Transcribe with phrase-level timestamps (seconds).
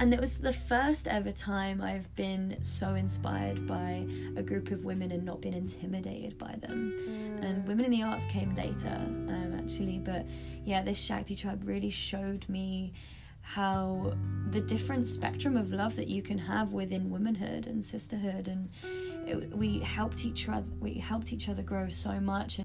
[0.00, 4.82] and it was the first ever time I've been so inspired by a group of
[4.82, 6.94] women and not been intimidated by them.
[7.06, 7.44] Mm.
[7.44, 10.26] And Women in the Arts came later, um, actually, but
[10.64, 12.94] yeah, this Shakti tribe really showed me
[13.42, 14.14] how
[14.50, 18.70] the different spectrum of love that you can have within womanhood and sisterhood and
[19.26, 22.60] it, we helped each other we helped each other grow so much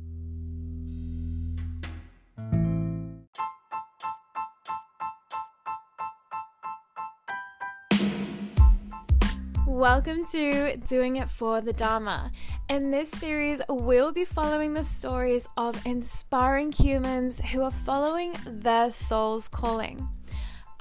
[9.85, 12.31] Welcome to Doing It for the Dharma.
[12.70, 18.90] In this series, we'll be following the stories of inspiring humans who are following their
[18.90, 20.09] soul's calling.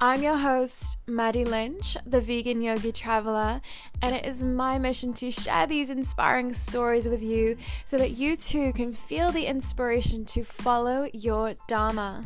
[0.01, 3.61] I'm your host, Maddie Lynch, the vegan yogi traveler,
[4.01, 8.35] and it is my mission to share these inspiring stories with you so that you
[8.35, 12.25] too can feel the inspiration to follow your Dharma.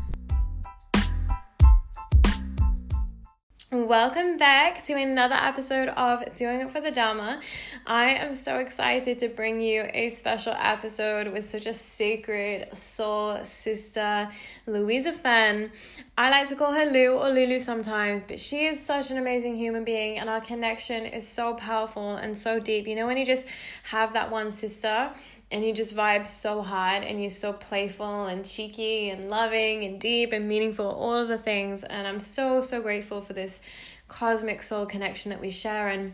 [3.71, 7.39] Welcome back to another episode of Doing It for the Dharma.
[7.85, 13.43] I am so excited to bring you a special episode with such a sacred soul
[13.43, 14.27] sister,
[14.65, 15.71] Louisa Fenn.
[16.17, 19.55] I like to call her Lou or Lulu sometimes, but she is such an amazing
[19.55, 22.87] human being, and our connection is so powerful and so deep.
[22.87, 23.47] You know, when you just
[23.83, 25.11] have that one sister
[25.51, 29.99] and you just vibe so hard and you're so playful and cheeky and loving and
[29.99, 33.61] deep and meaningful all of the things and i'm so so grateful for this
[34.07, 36.13] cosmic soul connection that we share and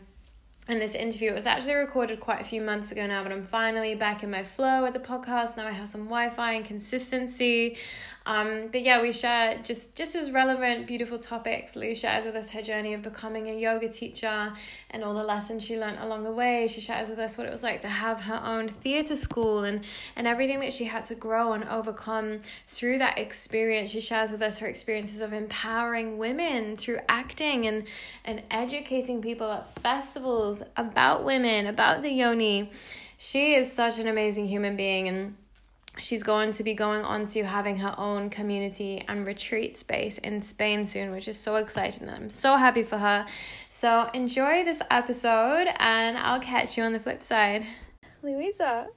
[0.67, 1.30] in this interview.
[1.30, 4.31] It was actually recorded quite a few months ago now, but I'm finally back in
[4.31, 5.58] my flow with the podcast.
[5.58, 7.78] Now I have some Wi-Fi and consistency.
[8.26, 11.76] Um, but yeah, we share just just as relevant, beautiful topics.
[11.76, 14.52] Lou shares with us her journey of becoming a yoga teacher
[14.90, 16.68] and all the lessons she learned along the way.
[16.68, 19.86] She shares with us what it was like to have her own theatre school and
[20.16, 23.92] and everything that she had to grow and overcome through that experience.
[23.92, 27.84] She shares with us her experiences of empowering women through acting and
[28.24, 32.72] and educating people at festivals about women, about the yoni.
[33.18, 35.36] She is such an amazing human being and
[36.00, 40.41] she's going to be going on to having her own community and retreat space in
[40.41, 42.09] Spain soon, which is so exciting.
[42.09, 43.25] I'm so happy for her.
[43.69, 47.66] So enjoy this episode and I'll catch you on the flip side.
[48.22, 48.88] Louisa,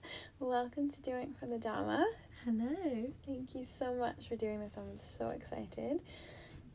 [0.41, 2.05] welcome to Doing for the Dharma.
[2.45, 4.77] hello Thank you so much for doing this.
[4.77, 6.01] I'm so excited.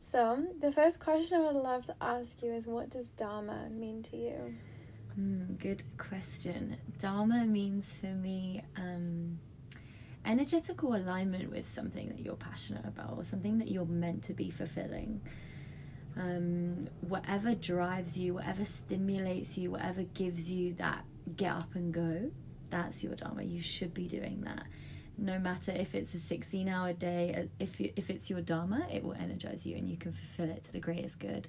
[0.00, 4.02] So, the first question I would love to ask you is what does Dharma mean
[4.04, 4.54] to you?
[5.18, 6.76] Mm, good question.
[7.00, 9.38] Dharma means for me um,
[10.24, 14.50] energetical alignment with something that you're passionate about or something that you're meant to be
[14.50, 15.20] fulfilling.
[16.16, 21.04] Um, whatever drives you, whatever stimulates you, whatever gives you that
[21.36, 22.30] get up and go,
[22.70, 23.42] that's your Dharma.
[23.42, 24.64] You should be doing that.
[25.16, 29.04] No matter if it's a 16 hour day, if, you, if it's your Dharma, it
[29.04, 31.48] will energize you and you can fulfill it to the greatest good.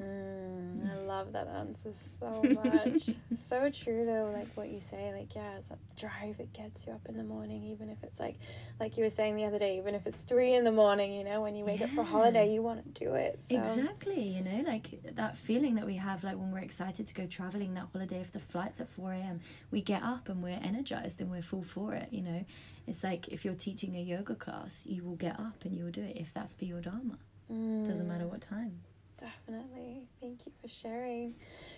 [0.00, 3.10] Mm, I love that answer so much.
[3.36, 6.92] so true though, like what you say, like yeah, it's that drive that gets you
[6.92, 8.36] up in the morning, even if it's like
[8.80, 11.24] like you were saying the other day, even if it's three in the morning, you
[11.24, 12.10] know, when you wake up for Yeah.
[12.10, 13.40] holiday, you want to do it.
[13.42, 17.14] So Exactly, you know, like that feeling that we have, like when we're excited to
[17.14, 18.20] go traveling that holiday.
[18.20, 19.40] If the flight's at 4 a.m.,
[19.70, 22.44] we get up and we're energized and we're full for it, you know.
[22.86, 25.92] It's like if you're teaching a yoga class, you will get up and you will
[25.92, 27.18] do it if that's for your Dharma.
[27.86, 28.80] Doesn't matter Mm, what time.
[29.18, 30.08] Definitely.
[30.20, 31.34] Thank you for sharing.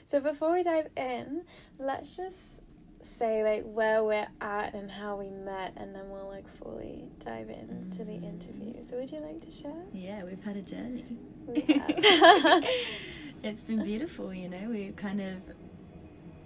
[0.07, 1.45] So before we dive in,
[1.79, 2.63] let's just
[3.01, 7.51] say like where we're at and how we met and then we'll like fully dive
[7.51, 8.83] into the interview.
[8.83, 9.85] So would you like to share?
[9.93, 11.05] Yeah, we've had a journey.
[11.47, 12.65] We have.
[13.43, 14.69] it's been beautiful, you know.
[14.71, 15.37] We kind of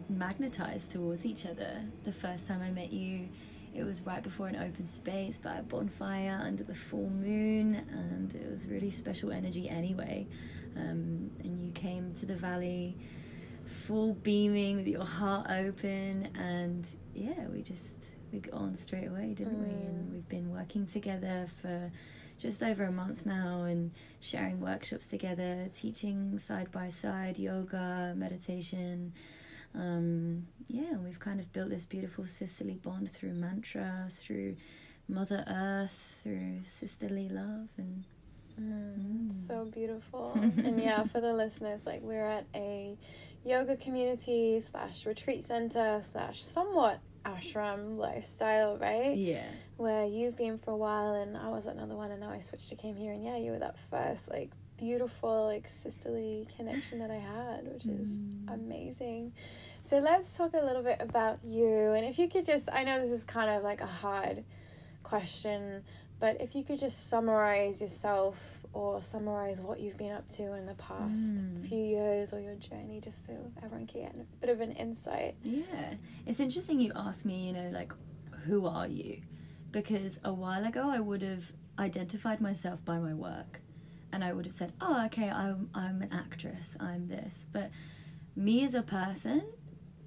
[0.09, 1.83] magnetized towards each other.
[2.05, 3.29] The first time I met you,
[3.75, 8.35] it was right before an open space by a bonfire under the full moon, and
[8.35, 10.27] it was really special energy anyway.
[10.77, 12.97] Um, and you came to the valley
[13.87, 17.97] full beaming with your heart open, and yeah, we just
[18.33, 19.71] we got on straight away, didn't we?
[19.71, 20.13] And Mm.
[20.13, 21.91] we've been working together for
[22.39, 23.91] just over a month now and
[24.21, 29.13] sharing workshops together, teaching side by side yoga, meditation.
[29.75, 34.57] Um, yeah, and we've kind of built this beautiful sisterly bond through mantra, through
[35.09, 38.05] Mother Earth, through sisterly love, and
[38.61, 39.31] Mm.
[39.33, 40.33] So beautiful.
[40.35, 42.97] and yeah, for the listeners, like we're at a
[43.45, 49.17] yoga community slash retreat center slash somewhat ashram lifestyle, right?
[49.17, 49.43] yeah,
[49.77, 52.41] Where you've been for a while and I was at another one and now I
[52.41, 56.99] switched to came here and yeah, you were that first like beautiful like sisterly connection
[57.01, 58.55] that I had, which is Mm.
[58.55, 59.33] amazing.
[59.83, 63.01] So let's talk a little bit about you and if you could just I know
[63.01, 64.45] this is kind of like a hard
[65.03, 65.83] question
[66.21, 70.67] But if you could just summarize yourself or summarize what you've been up to in
[70.67, 71.67] the past Mm.
[71.69, 73.33] few years or your journey, just so
[73.63, 75.35] everyone can get a bit of an insight.
[75.43, 75.95] Yeah.
[76.27, 77.93] It's interesting you asked me, you know, like,
[78.45, 79.23] who are you?
[79.73, 83.61] Because a while ago I would have identified myself by my work
[84.13, 87.47] and I would have said, oh, okay, I'm, I'm an actress, I'm this.
[87.51, 87.71] But
[88.37, 89.43] me as a person,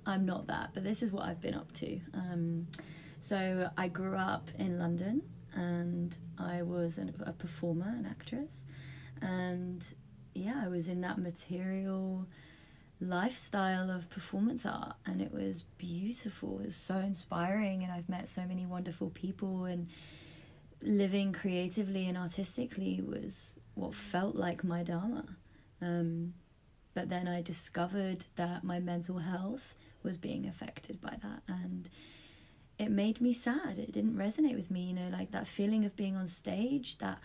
[0.06, 0.72] I'm not that.
[0.76, 2.00] But this is what I've been up to.
[2.14, 2.68] Um,
[3.20, 5.22] so I grew up in London
[5.56, 8.66] and I was an, a performer, an actress.
[9.22, 9.86] And
[10.34, 12.28] yeah, I was in that material
[13.08, 18.30] lifestyle of performance art and it was beautiful it was so inspiring and i've met
[18.30, 19.90] so many wonderful people and
[20.82, 25.26] living creatively and artistically was what felt like my dharma
[25.82, 26.34] um,
[26.94, 29.74] but then i discovered that my mental health
[30.04, 31.90] was being affected by that and
[32.84, 33.78] it made me sad.
[33.78, 37.20] It didn't resonate with me you know like that feeling of being on stage that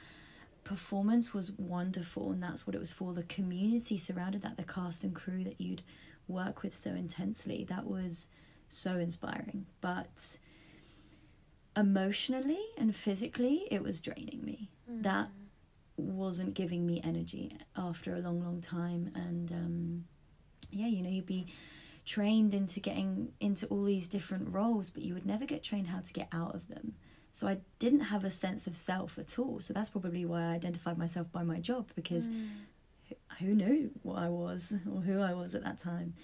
[0.65, 3.13] performance was wonderful and that's what it was for.
[3.13, 5.83] The community surrounded that the cast and crew that you'd
[6.29, 8.29] work with so intensely that was
[8.69, 9.67] so inspiring.
[9.81, 10.39] But
[11.77, 14.71] emotionally and physically it was draining me.
[15.03, 15.29] That
[15.97, 19.11] wasn't giving me energy after a long long time.
[19.15, 20.05] And um
[20.71, 21.47] yeah you know you'd be
[22.15, 23.13] trained into getting
[23.49, 26.55] into all these different roles but you would never get trained how to get out
[26.55, 26.87] of them
[27.33, 29.61] so I didn't have a sense of self at all.
[29.61, 32.49] So that's probably why I identified myself by my job because Mm.
[33.09, 33.17] who-
[33.47, 36.15] who knew what I was or who I was at that time.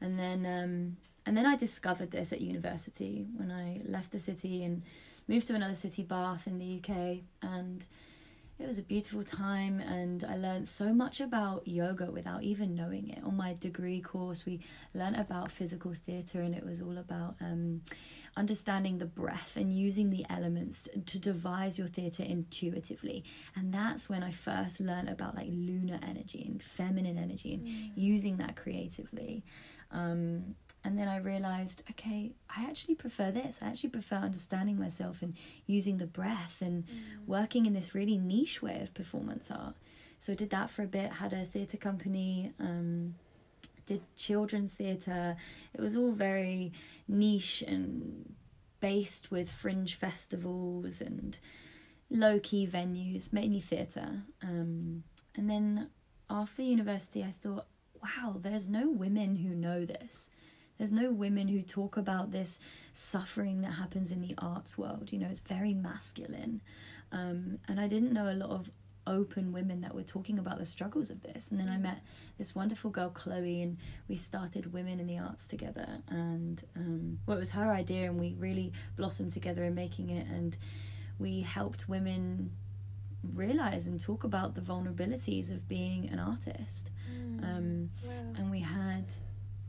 [0.00, 0.96] And then um,
[1.26, 4.82] and then I discovered this at university when I left the city and
[5.26, 7.84] moved to another city, Bath in the UK, and
[8.58, 13.08] it was a beautiful time and I learned so much about yoga without even knowing
[13.08, 13.22] it.
[13.24, 14.60] On my degree course, we
[14.94, 17.82] learned about physical theatre and it was all about um,
[18.36, 23.24] understanding the breath and using the elements to devise your theatre intuitively.
[23.56, 27.66] And that's when I first learned about like lunar energy and feminine energy and
[27.96, 29.42] using that creatively.
[29.90, 30.54] Um,
[30.84, 33.58] and then I realized, okay, I actually prefer this.
[33.62, 35.34] I actually prefer understanding myself and
[35.66, 36.84] using the breath and
[37.26, 39.74] working in this really niche way of performance art.
[40.18, 43.14] So I did that for a bit, had a theatre company, um,
[43.86, 45.36] did children's theatre.
[45.72, 46.72] It was all very
[47.08, 48.34] niche and
[48.80, 51.38] based with fringe festivals and
[52.10, 54.22] low key venues, mainly theatre.
[54.42, 55.04] Um,
[55.34, 55.88] and then
[56.28, 57.66] after university, I thought,
[58.02, 60.28] wow, there's no women who know this.
[60.78, 62.58] There's no women who talk about this
[62.92, 65.12] suffering that happens in the arts world.
[65.12, 66.60] You know, it's very masculine.
[67.12, 68.70] Um, and I didn't know a lot of
[69.06, 71.50] open women that were talking about the struggles of this.
[71.50, 72.00] And then I met
[72.38, 73.76] this wonderful girl, Chloe, and
[74.08, 75.86] we started Women in the Arts together.
[76.08, 80.26] And um, well, it was her idea, and we really blossomed together in making it.
[80.26, 80.56] And
[81.18, 82.50] we helped women
[83.34, 86.90] realize and talk about the vulnerabilities of being an artist.
[87.42, 88.12] Um, Wow.
[88.36, 89.04] and we had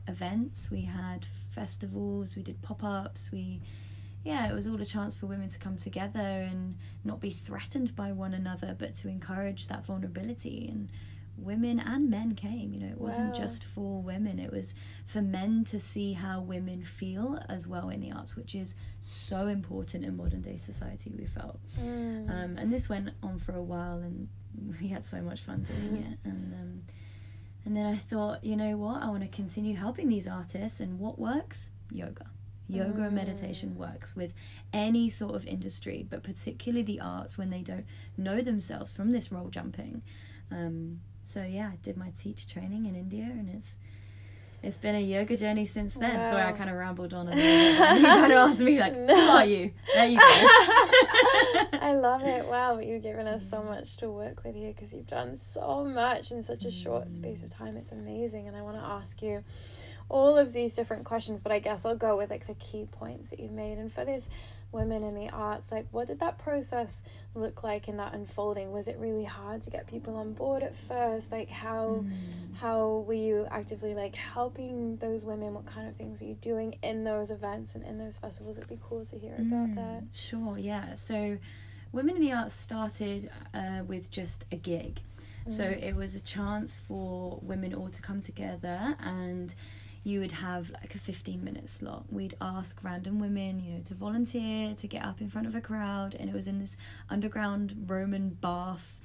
[0.08, 3.62] events, we had festivals, we did pop ups, we
[4.24, 7.96] yeah, it was all a chance for women to come together and not be threatened
[7.96, 10.68] by one another, but to encourage that vulnerability.
[10.68, 10.90] And
[11.38, 13.40] women and men came, you know, it wasn't Wow.
[13.46, 14.74] just for women, it was
[15.06, 19.46] for men to see how women feel as well in the arts, which is so
[19.46, 21.60] important in modern day society, we felt.
[21.80, 22.28] Mm.
[22.28, 24.28] Um, and this went on for a while, and
[24.82, 26.18] we had so much fun doing it.
[26.24, 26.82] And um,
[27.66, 29.02] and then I thought, you know what?
[29.02, 31.72] I want to continue helping these artists, and what works?
[31.92, 32.28] Yoga.
[32.68, 34.34] Yoga and meditation works with
[34.74, 37.86] any sort of industry, but particularly the arts when they don't
[38.18, 40.02] know themselves from this role jumping.
[40.52, 43.76] Um, so yeah, I did my teacher training in India, and it's
[44.66, 46.24] it's been a yoga journey since then.
[46.24, 47.28] Sorry, I kind of rambled on.
[47.28, 47.40] And
[48.00, 50.26] you kind of asked me like, "Who are you?" There you go.
[51.80, 52.48] I love it.
[52.48, 56.32] Wow, you've given us so much to work with here because you've done so much
[56.32, 57.78] in such a short space of time.
[57.78, 58.48] It's amazing.
[58.48, 59.44] And I want to ask you
[60.10, 63.30] all of these different questions, but I guess I'll go with like the key points
[63.30, 63.78] that you've made.
[63.78, 64.30] And for this
[64.76, 67.02] women in the arts, like what did that process
[67.34, 68.72] look like in that unfolding?
[68.72, 71.32] Was it really hard to get people on board at first?
[71.32, 72.06] Like how
[72.62, 75.54] how were you actively like helping those women?
[75.54, 78.58] What kind of things were you doing in those events and in those festivals?
[78.58, 80.04] It'd be cool to hear about Mm, that.
[80.14, 80.94] Sure, yeah.
[80.96, 81.38] So,
[81.92, 85.00] Women in the Arts started uh, with just a gig.
[85.48, 85.84] So, Mm.
[85.84, 89.54] it was a chance for women all to come together and
[90.06, 92.06] you would have like a 15 minute slot.
[92.12, 95.62] We'd ask random women, you know, to volunteer, to get up in front of a
[95.62, 96.78] crowd, and it was in this
[97.10, 99.00] underground Roman bath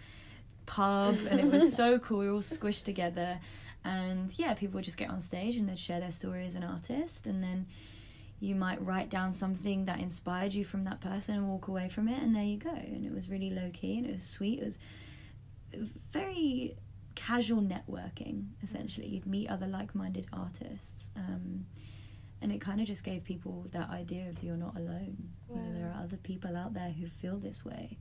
[0.67, 2.19] pub, and it was so cool.
[2.19, 3.41] We were all squished together,
[3.83, 6.65] and yeah, people would just get on stage and they'd share their story as an
[6.65, 7.67] artist, and then
[8.39, 12.09] you might write down something that inspired you from that person and walk away from
[12.09, 14.59] it and there you go and it was really low key and it was sweet
[14.61, 14.79] it was
[16.11, 16.75] very
[17.27, 21.65] casual networking essentially you'd meet other like-minded artists um,
[22.43, 25.17] and it kind of just gave people that idea of you're not alone
[25.49, 25.57] wow.
[25.57, 27.99] you know there are other people out there who feel this way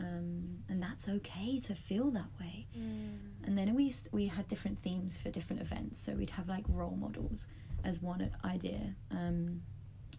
[0.00, 3.16] um, and that's okay to feel that way mm.
[3.44, 6.96] and then we we had different themes for different events so we'd have like role
[6.96, 7.48] models
[7.84, 8.94] as one idea.
[9.10, 9.62] Um,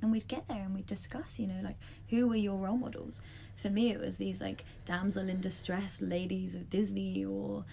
[0.01, 1.77] and we'd get there and we'd discuss, you know, like
[2.09, 3.21] who were your role models?
[3.55, 7.63] For me, it was these like damsel in distress ladies of Disney or,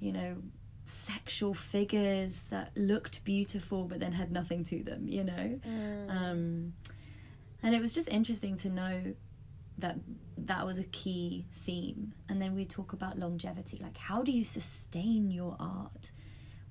[0.00, 0.36] you know,
[0.86, 5.60] sexual figures that looked beautiful but then had nothing to them, you know?
[5.66, 6.10] Mm.
[6.10, 6.72] Um,
[7.62, 9.14] and it was just interesting to know
[9.78, 9.96] that
[10.36, 12.12] that was a key theme.
[12.28, 16.10] And then we talk about longevity like, how do you sustain your art?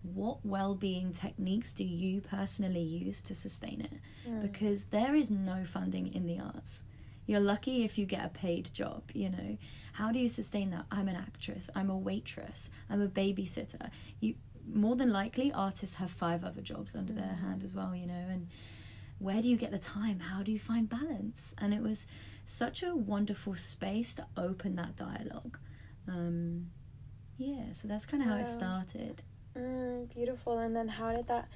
[0.01, 3.93] what well-being techniques do you personally use to sustain it
[4.27, 4.41] mm.
[4.41, 6.83] because there is no funding in the arts
[7.25, 9.57] you're lucky if you get a paid job you know
[9.99, 10.85] how do you sustain that?
[10.89, 11.69] I'm an actress.
[11.75, 12.69] I'm a waitress.
[12.89, 13.89] I'm a babysitter.
[14.21, 14.35] You
[14.71, 17.17] more than likely artists have five other jobs under mm.
[17.17, 18.47] their hand as well you know and
[19.17, 20.19] where do you get the time?
[20.19, 21.53] How do you find balance?
[21.57, 22.07] And it was
[22.45, 25.57] such a wonderful space to open that dialogue.
[26.07, 26.67] Um,
[27.37, 29.21] yeah so that's kind of how it started.
[29.57, 30.59] Mm, beautiful.
[30.59, 31.49] And then how did that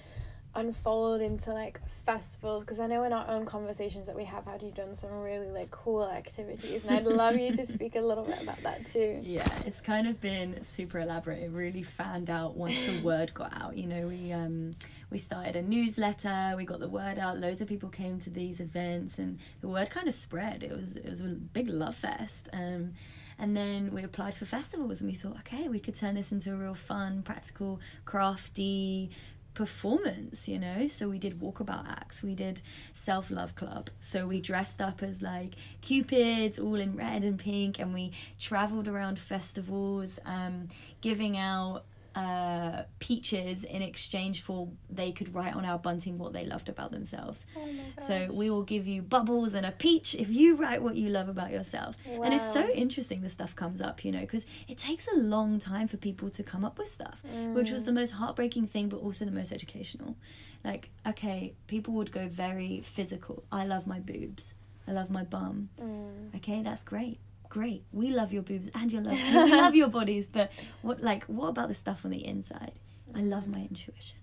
[0.55, 2.63] unfold into like festivals?
[2.63, 5.49] Because I know in our own conversations that we have had, you've done some really
[5.49, 9.21] like cool activities, and I'd love you to speak a little bit about that too.
[9.33, 11.41] Yeah, it's kind of been super elaborate.
[11.41, 13.75] It really fanned out once the word got out.
[13.75, 14.71] You know, we um
[15.09, 16.53] we started a newsletter.
[16.55, 17.39] We got the word out.
[17.39, 20.63] Loads of people came to these events, and the word kind of spread.
[20.63, 22.49] It was it was a big love fest.
[22.53, 22.93] Um
[23.39, 26.53] and then we applied for festivals and we thought, okay, we could turn this into
[26.53, 29.09] a real fun, practical, crafty
[29.53, 30.87] performance, you know.
[30.87, 32.61] So we did walkabout acts, we did
[32.93, 33.89] self love club.
[34.01, 38.87] So we dressed up as like cupids, all in red and pink, and we traveled
[38.87, 40.67] around festivals, um,
[41.01, 46.45] giving out uh, peaches in exchange for they could write on our bunting what they
[46.45, 47.45] loved about themselves.
[47.57, 47.67] Oh
[48.07, 51.27] so we will give you bubbles and a peach if you write what you love
[51.27, 51.95] about yourself.
[52.05, 52.23] Wow.
[52.23, 55.59] And it's so interesting the stuff comes up, you know, because it takes a long
[55.59, 57.53] time for people to come up with stuff, mm.
[57.53, 57.95] which was the mm.
[57.95, 60.15] most heartbreaking thing, but also the most educational.
[60.63, 63.43] Like, okay, people would go very physical.
[63.51, 64.53] I love my boobs.
[64.87, 65.69] I love my bum.
[65.81, 66.35] Mm.
[66.35, 67.19] Okay, that's great
[67.53, 67.85] great.
[67.91, 69.13] We love your boobs and your love.
[69.13, 72.71] we love your bodies, but what like what about the stuff on the inside?
[73.15, 74.17] I love my intuition.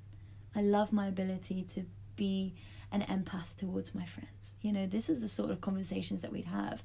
[0.55, 1.85] I love my ability to
[2.17, 2.55] be
[2.91, 4.55] an empath towards my friends.
[4.63, 6.83] You know, this is the sort of conversations that we'd have.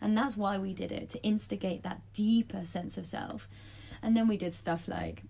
[0.00, 3.48] And that's why we did it, to instigate that deeper sense of self.
[4.00, 5.24] And then we did stuff like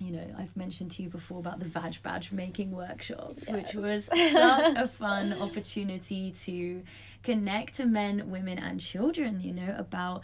[0.00, 3.54] you know, I've mentioned to you before about the Vag Badge making workshops, yes.
[3.54, 6.82] which was such a fun opportunity to
[7.22, 10.22] connect to men, women, and children, you know, about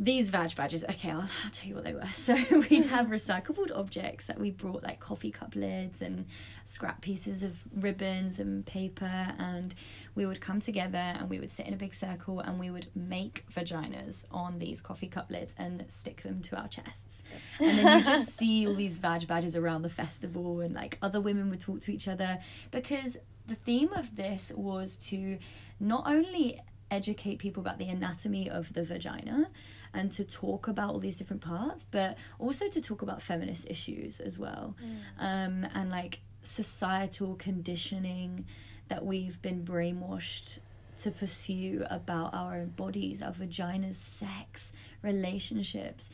[0.00, 2.06] these vag badges okay I'll, I'll, tell you what they were.
[2.14, 2.34] So
[2.70, 6.26] we'd have recyclable objects that we brought like coffee cup lids and
[6.66, 9.74] scrap pieces of ribbons and paper and
[10.14, 12.86] we would come together and we would sit in a big circle and we would
[12.94, 17.24] make vaginas on these coffee cup lids and stick them to our chests.
[17.58, 21.20] And then you just see all these vag badges around the festival and like other
[21.20, 22.38] women would talk to each other
[22.70, 23.16] because
[23.48, 25.38] the theme of this was to
[25.80, 29.48] not only educate people about the anatomy of the vagina
[29.94, 34.20] and to talk about all these different parts, but also to talk about feminist issues
[34.20, 34.74] as well.
[34.82, 35.24] Mm.
[35.24, 38.46] Um, and like societal conditioning
[38.88, 40.58] that we've been brainwashed
[41.00, 46.10] to pursue about our own bodies, our vaginas, sex, relationships.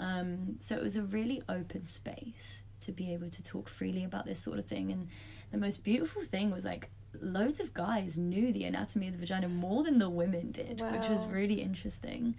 [0.00, 4.26] Um, so it was a really open space to be able to talk freely about
[4.26, 4.92] this sort of thing.
[4.92, 5.08] And
[5.50, 6.88] the most beautiful thing was like
[7.20, 10.92] loads of guys knew the anatomy of the vagina more than the women did, wow.
[10.92, 12.34] which was really interesting.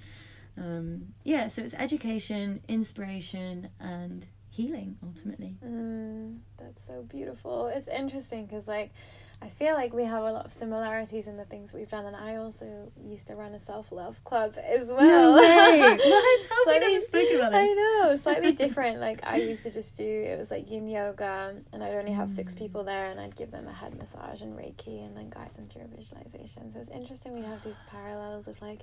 [0.60, 5.58] Um, yeah, so it's education, inspiration, and healing ultimately.
[5.66, 7.68] Mm, that's so beautiful.
[7.68, 8.92] It's interesting because, like,
[9.42, 12.16] I feel like we have a lot of similarities in the things we've done, and
[12.16, 15.02] I also used to run a self love club as well.
[15.02, 15.80] No way!
[15.80, 16.50] what?
[16.50, 17.62] How slightly, spoke about this?
[17.62, 19.00] I know, slightly different.
[19.00, 22.30] Like I used to just do it was like Yin yoga, and I'd only have
[22.30, 25.56] six people there, and I'd give them a head massage and Reiki, and then guide
[25.56, 26.72] them through a visualization.
[26.74, 28.82] So it's interesting we have these parallels of like,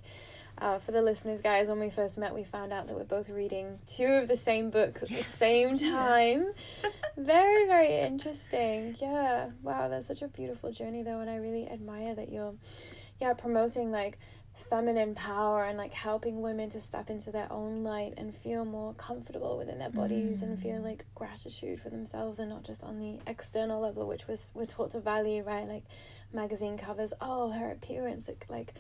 [0.56, 3.28] uh, for the listeners, guys, when we first met, we found out that we're both
[3.28, 5.30] reading two of the same books at yes.
[5.30, 6.46] the same time.
[7.16, 8.96] Very very interesting.
[9.00, 9.50] Yeah.
[9.62, 12.54] Wow, that's such a beautiful journey though, and I really admire that you're,
[13.20, 14.18] yeah, promoting like
[14.70, 18.94] feminine power and like helping women to step into their own light and feel more
[18.94, 20.44] comfortable within their bodies mm.
[20.44, 20.84] and feel mm.
[20.84, 24.90] like gratitude for themselves and not just on the external level which was we're taught
[24.90, 25.84] to value right like
[26.32, 28.72] magazine covers oh her appearance like, like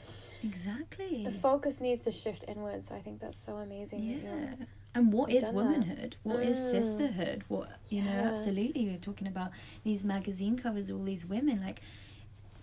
[0.42, 4.54] exactly the focus needs to shift inward so i think that's so amazing yeah
[4.96, 6.30] and what is womanhood that.
[6.30, 6.48] What mm.
[6.48, 8.22] is sisterhood what you yeah.
[8.22, 9.50] know absolutely you're talking about
[9.84, 11.80] these magazine covers all these women like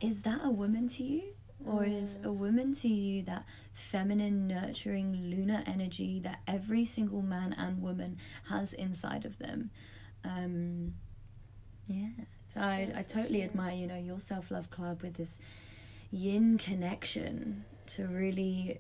[0.02, 1.24] is that a woman to you
[1.66, 7.54] or is a woman to you that feminine, nurturing, lunar energy that every single man
[7.54, 8.18] and woman
[8.50, 9.70] has inside of them?
[10.24, 10.94] Um,
[11.88, 12.10] yeah.
[12.48, 13.50] So, so I, I totally true.
[13.50, 15.40] admire, you know, your self love club with this
[16.12, 18.80] yin connection to really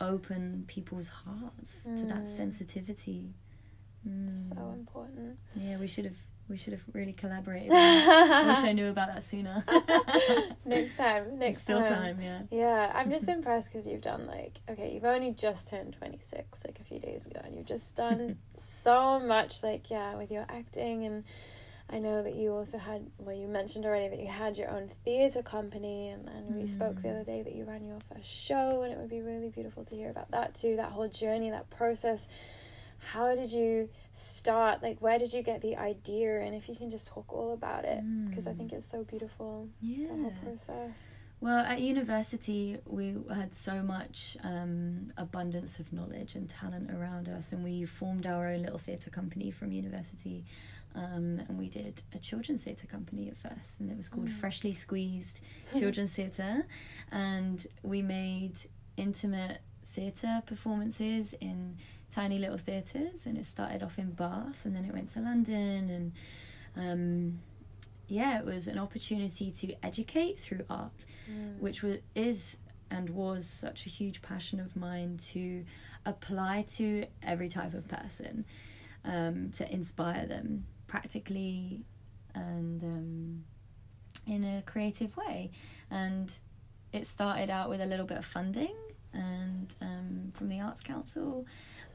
[0.00, 1.98] open people's hearts mm.
[1.98, 2.26] to that mm.
[2.26, 3.34] sensitivity.
[4.08, 4.28] Mm.
[4.28, 5.38] So important.
[5.54, 6.16] Yeah, we should have
[6.48, 7.70] we should have really collaborated.
[7.72, 9.64] I wish I knew about that sooner.
[10.64, 11.38] next time.
[11.38, 12.16] Next Still time.
[12.16, 12.40] time, yeah.
[12.50, 16.78] Yeah, I'm just impressed because you've done like okay, you've only just turned 26 like
[16.80, 19.62] a few days ago, and you've just done so much.
[19.62, 21.24] Like yeah, with your acting and.
[21.90, 24.90] I know that you also had, well, you mentioned already that you had your own
[25.04, 26.68] theatre company, and, and we mm.
[26.68, 29.48] spoke the other day that you ran your first show, and it would be really
[29.48, 32.28] beautiful to hear about that too, that whole journey, that process.
[33.12, 36.40] How did you start like where did you get the idea?
[36.40, 38.50] And if you can just talk all about it because mm.
[38.50, 41.12] i think it's so beautiful yeah that whole process.
[41.40, 47.52] Well at university we had so much um, abundance of knowledge and talent around us
[47.52, 50.44] and we formed our own little theatre company from university
[50.98, 54.40] um, and we did a children's theatre company at first and it was called mm.
[54.40, 55.40] freshly squeezed
[55.78, 56.66] children's theatre
[57.12, 58.54] and we made
[58.96, 61.76] intimate theatre performances in
[62.10, 65.90] tiny little theatres, and it started off in Bath, and then it went to London,
[65.90, 66.12] and
[66.76, 67.40] um,
[68.08, 71.58] yeah, it was an opportunity to educate through art, mm.
[71.58, 72.56] which was is
[72.90, 75.62] and was such a huge passion of mine to
[76.06, 78.46] apply to every type of person,
[79.04, 81.84] um, to inspire them practically
[82.34, 83.44] and um,
[84.26, 85.50] in a creative way,
[85.90, 86.36] and
[86.92, 88.74] it started out with a little bit of funding
[89.12, 91.46] and um, from the Arts Council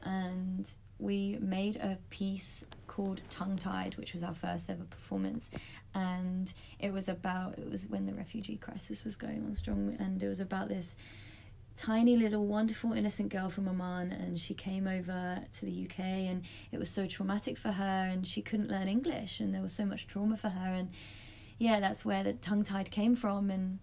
[0.04, 5.50] and we made a piece called Tongue Tied, which was our first ever performance.
[5.94, 10.22] And it was about, it was when the refugee crisis was going on strong, and
[10.22, 10.96] it was about this
[11.76, 16.42] tiny little wonderful innocent girl from Oman and she came over to the UK and
[16.70, 19.84] it was so traumatic for her and she couldn't learn English and there was so
[19.84, 20.90] much trauma for her and
[21.58, 23.78] yeah that's where the tongue tied came from and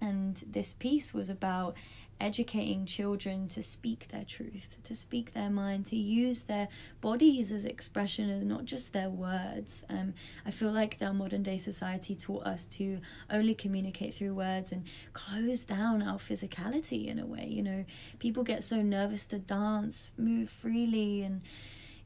[0.00, 1.74] and this piece was about
[2.20, 6.68] educating children to speak their truth, to speak their mind, to use their
[7.00, 9.84] bodies as expression and not just their words.
[9.88, 13.00] Um, I feel like our modern day society taught us to
[13.30, 17.46] only communicate through words and close down our physicality in a way.
[17.46, 17.84] You know,
[18.18, 21.42] people get so nervous to dance, move freely, and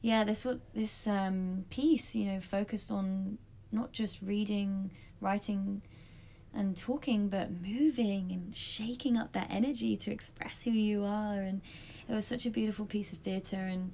[0.01, 3.37] yeah, this what this um, piece, you know, focused on
[3.71, 5.81] not just reading, writing
[6.53, 11.41] and talking but moving and shaking up that energy to express who you are.
[11.41, 11.61] And
[12.07, 13.91] it was such a beautiful piece of theatre and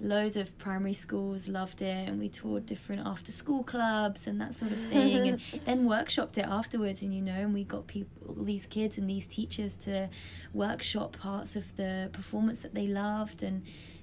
[0.00, 4.52] loads of primary schools loved it and we toured different after school clubs and that
[4.52, 8.34] sort of thing and then workshopped it afterwards and you know and we got people
[8.40, 10.08] these kids and these teachers to
[10.54, 13.62] workshop parts of the performance that they loved and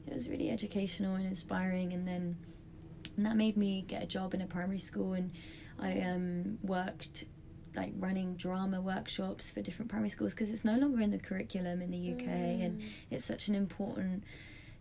[0.10, 1.94] it was really educational and inspiring.
[1.94, 2.36] And then
[3.18, 5.32] and that made me get a job in a primary school and
[5.78, 7.26] I um, worked
[7.80, 11.82] like running drama workshops for different primary schools because it's no longer in the curriculum
[11.82, 12.65] in the UK mm.
[12.65, 14.24] and it's such an important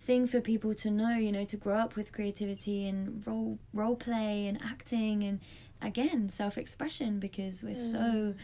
[0.01, 3.95] thing for people to know you know to grow up with creativity and role role
[3.97, 5.39] play and acting and
[5.81, 7.93] again self-expression because we're mm.
[7.93, 8.35] so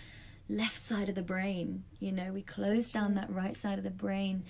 [0.49, 3.85] left side of the brain you know we close so down that right side of
[3.85, 4.45] the brain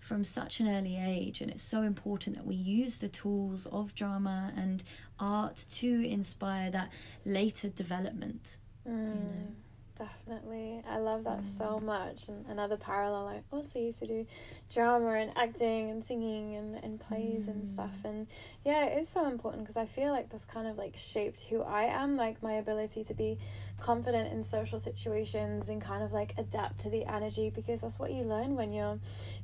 [0.00, 3.94] from such an early age and it's so important that we use the tools of
[3.94, 4.84] drama and
[5.18, 6.90] art to inspire that
[7.24, 9.56] later development Mm, you know?
[9.96, 10.82] Definitely.
[10.86, 11.46] I love that mm.
[11.46, 12.28] so much.
[12.28, 14.26] And another parallel, I also used to do
[14.70, 17.48] drama and acting and singing and, and plays mm.
[17.48, 17.94] and stuff.
[18.02, 18.10] Mm.
[18.10, 18.26] And
[18.62, 21.62] yeah, it is so important because I feel like this kind of like shaped who
[21.62, 23.38] I am, like my ability to be
[23.80, 28.12] confident in social situations and kind of like adapt to the energy because that's what
[28.12, 28.98] you learn when you're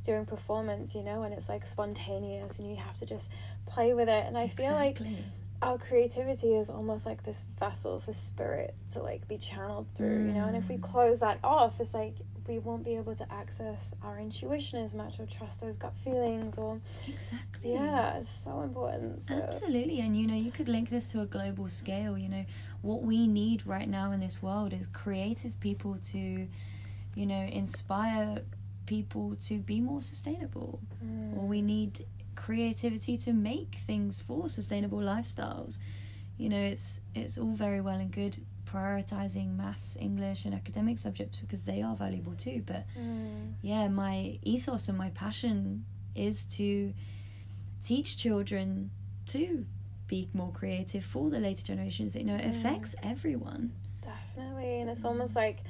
[0.05, 3.33] doing performance, you know, and it's like spontaneous and you have to just
[3.65, 4.27] play with it.
[4.27, 4.67] And I exactly.
[4.67, 4.99] feel like
[5.63, 10.33] our creativity is almost like this vessel for spirit to like be channeled through, you
[10.33, 10.47] know.
[10.47, 10.83] And if we Mm.
[10.83, 12.17] close that off, it's like
[12.49, 16.59] we won't be able to access our intuition as much or trust those gut feelings
[16.59, 17.73] or Exactly.
[17.75, 19.23] yeah, it's so important.
[19.23, 22.19] So Absolutely, and you know, you could link this to a global scale.
[22.19, 22.45] You know,
[22.83, 26.49] what we need right now in this world is creative people to,
[27.15, 28.41] you know, inspire
[28.87, 30.81] people to be more sustainable.
[31.05, 31.37] Mm.
[31.39, 32.05] Or we need
[32.47, 35.79] creativity to make things for sustainable lifestyles.
[36.39, 41.39] You know, it's it's all very well and good prioritizing maths, English, and academic subjects
[41.41, 42.63] because they are valuable too.
[42.67, 43.53] But Mm.
[43.63, 46.93] yeah, my ethos and my passion is to
[47.81, 48.91] teach children
[49.27, 49.65] to
[50.09, 52.15] be more creative for the later generations.
[52.17, 52.51] You know, it Mm.
[52.51, 53.73] affects everyone.
[54.01, 54.81] Definitely.
[54.81, 55.63] And it's almost like,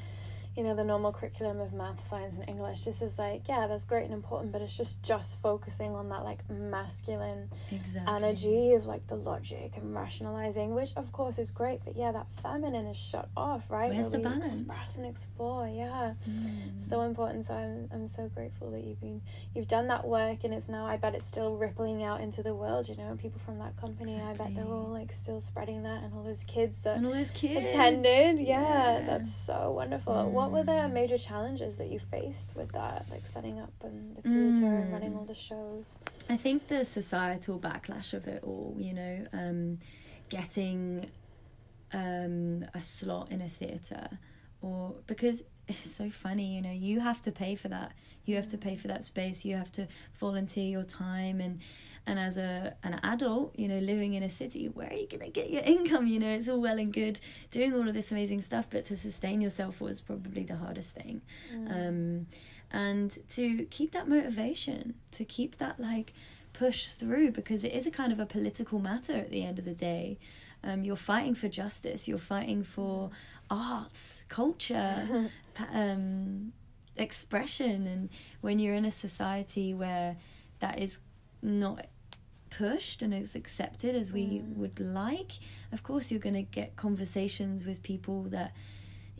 [0.56, 3.84] you know, the normal curriculum of math, science, and English this is like, yeah, that's
[3.84, 8.14] great and important, but it's just just focusing on that like masculine Exactly.
[8.14, 12.26] energy of like the logic and rationalizing, which of course is great, but yeah, that
[12.42, 13.90] feminine is shut off, right?
[13.92, 14.60] Where's Where the balance?
[14.60, 16.14] express and explore, yeah.
[16.28, 16.80] Mm.
[16.80, 17.46] So important.
[17.46, 19.22] So I'm I'm so grateful that you've been
[19.54, 22.54] you've done that work and it's now I bet it's still rippling out into the
[22.54, 26.02] world, you know, people from that company, I bet they're all like still spreading that
[26.02, 28.38] and all those kids that and all those kids attended.
[28.40, 30.12] Yeah, that's so wonderful.
[30.42, 30.92] What were the Mm.
[30.92, 35.12] major challenges that you faced with that, like setting up um, the theater and running
[35.12, 35.18] Mm.
[35.18, 36.00] all the shows?
[36.28, 39.78] I think the societal backlash of it all, you know, um,
[40.28, 41.06] getting
[41.92, 44.08] um, a slot in a theatre,
[44.62, 47.92] or because it's so funny, you know, you have to pay for that.
[48.24, 49.44] You have to pay for that space.
[49.44, 49.86] You have to
[50.18, 51.60] volunteer your time, and
[52.06, 55.30] and as a an adult, you know, living in a city, where are you gonna
[55.30, 56.06] get your income?
[56.06, 58.96] You know, it's all well and good doing all of this amazing stuff, but to
[58.96, 61.22] sustain yourself was probably the hardest thing
[61.70, 62.26] um,
[62.70, 66.12] and to keep that motivation, to keep that like
[66.52, 69.64] push through, because it is a kind of a political matter at the end of
[69.64, 70.18] the day.
[70.64, 72.06] Um, you're fighting for justice.
[72.06, 73.10] You're fighting for
[73.50, 75.30] arts, culture,
[75.72, 76.52] um,
[76.96, 78.08] expression, and
[78.40, 80.16] when you're in a society where
[80.60, 81.00] that is
[81.42, 81.86] not
[82.58, 84.56] pushed and is accepted as we Mm.
[84.56, 85.32] would like,
[85.72, 88.52] of course you're going to get conversations with people that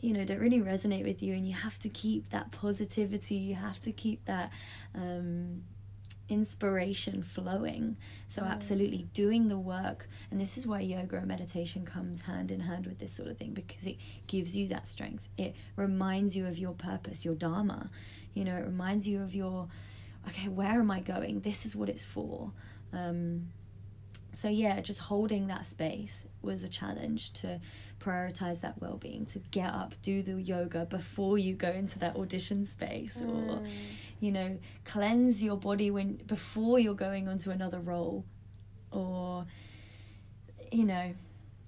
[0.01, 3.55] you know don't really resonate with you and you have to keep that positivity you
[3.55, 4.51] have to keep that
[4.95, 5.63] um
[6.29, 7.97] inspiration flowing.
[8.27, 8.49] So Mm.
[8.51, 12.87] absolutely doing the work and this is why yoga and meditation comes hand in hand
[12.87, 15.27] with this sort of thing because it gives you that strength.
[15.37, 17.89] It reminds you of your purpose your dharma.
[18.33, 19.67] You know it reminds you of your
[20.27, 21.41] okay where am i going?
[21.41, 22.51] This is what it's for
[22.93, 23.47] um
[24.31, 27.59] so yeah just holding that space was a challenge to
[27.99, 32.65] prioritize that well-being to get up do the yoga before you go into that audition
[32.65, 33.67] space or Mm.
[34.19, 38.25] you know cleanse your body when before you're going onto another role
[38.91, 39.45] or
[40.71, 41.13] you know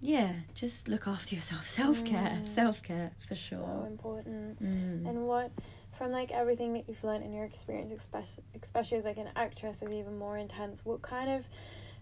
[0.01, 2.47] yeah just look after yourself self-care Mm.
[2.47, 3.59] self-care for sure.
[3.59, 4.61] So important.
[4.61, 5.07] Mm.
[5.09, 5.51] And what,
[5.97, 9.81] from like everything that you've learned in your experience, especially, especially as like an actress,
[9.81, 10.83] is even more intense.
[10.85, 11.47] What kind of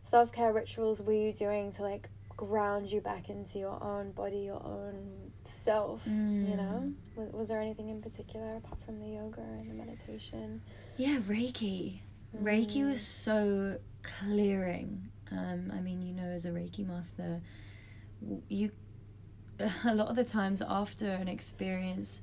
[0.01, 4.39] self care rituals were you doing to like ground you back into your own body,
[4.39, 6.05] your own self?
[6.05, 6.57] You Mm.
[6.57, 10.61] know, was, was there anything in particular apart from the yoga and the meditation?
[10.97, 12.01] yeah reiki
[12.35, 12.89] reiki Mm.
[12.89, 17.41] was so clearing um i mean you know as a reiki master
[18.47, 18.69] you
[19.85, 22.21] a lot of the times after an experience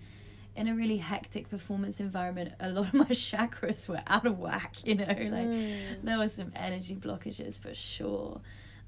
[0.61, 4.75] in a really hectic performance environment a lot of my chakras were out of whack
[4.88, 5.07] you know
[5.38, 6.03] like Mm.
[6.07, 8.40] there was some energy blockages for sure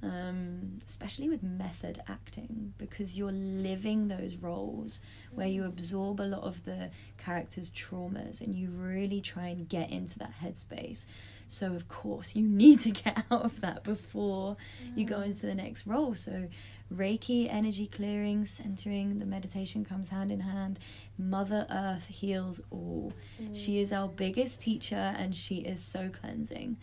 [0.05, 3.31] um, especially with method acting because you're
[3.71, 5.01] living those roles
[5.37, 9.91] where you absorb a lot of the characters traumas and you really try and get
[9.91, 11.07] into that headspace.
[11.47, 14.57] So of course you need to get out of that before
[14.97, 16.17] you go into the next role.
[16.17, 16.49] So
[16.93, 20.79] reiki energy clearing centering the meditation comes hand in hand
[21.19, 23.13] mother earth heals all
[23.53, 26.77] she is our biggest teacher and she is so cleansing.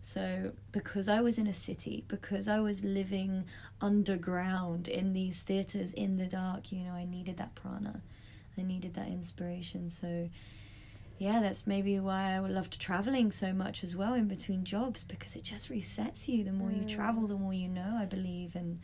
[0.00, 3.44] So, because I was in a city, because I was living
[3.80, 8.00] underground in these theatres in the dark, you know, I needed that prana.
[8.58, 9.88] I needed that inspiration.
[9.88, 10.28] So,
[11.18, 15.36] yeah, that's maybe why I loved traveling so much as well in between jobs because
[15.36, 16.44] it just resets you.
[16.44, 16.88] The more you Mm.
[16.88, 18.56] travel, the more you know, I believe.
[18.56, 18.80] And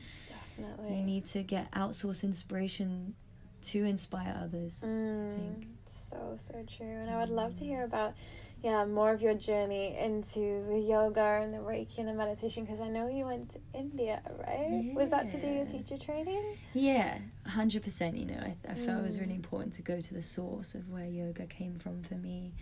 [0.60, 0.96] Definitely.
[0.96, 3.14] you need to get outsource inspiration
[3.62, 4.82] to inspire others.
[4.86, 5.66] Mm, think.
[5.84, 8.14] so so true and i would love to hear about
[8.62, 12.80] yeah more of your journey into the yoga and the reiki and the meditation because
[12.80, 16.42] i know you went to india right was that to do your teacher training
[16.72, 18.16] Yeah, hundred percent.
[18.16, 19.44] You know, I, I felt it was really Mm.
[19.44, 22.52] important to go to the source of where yoga came from for me.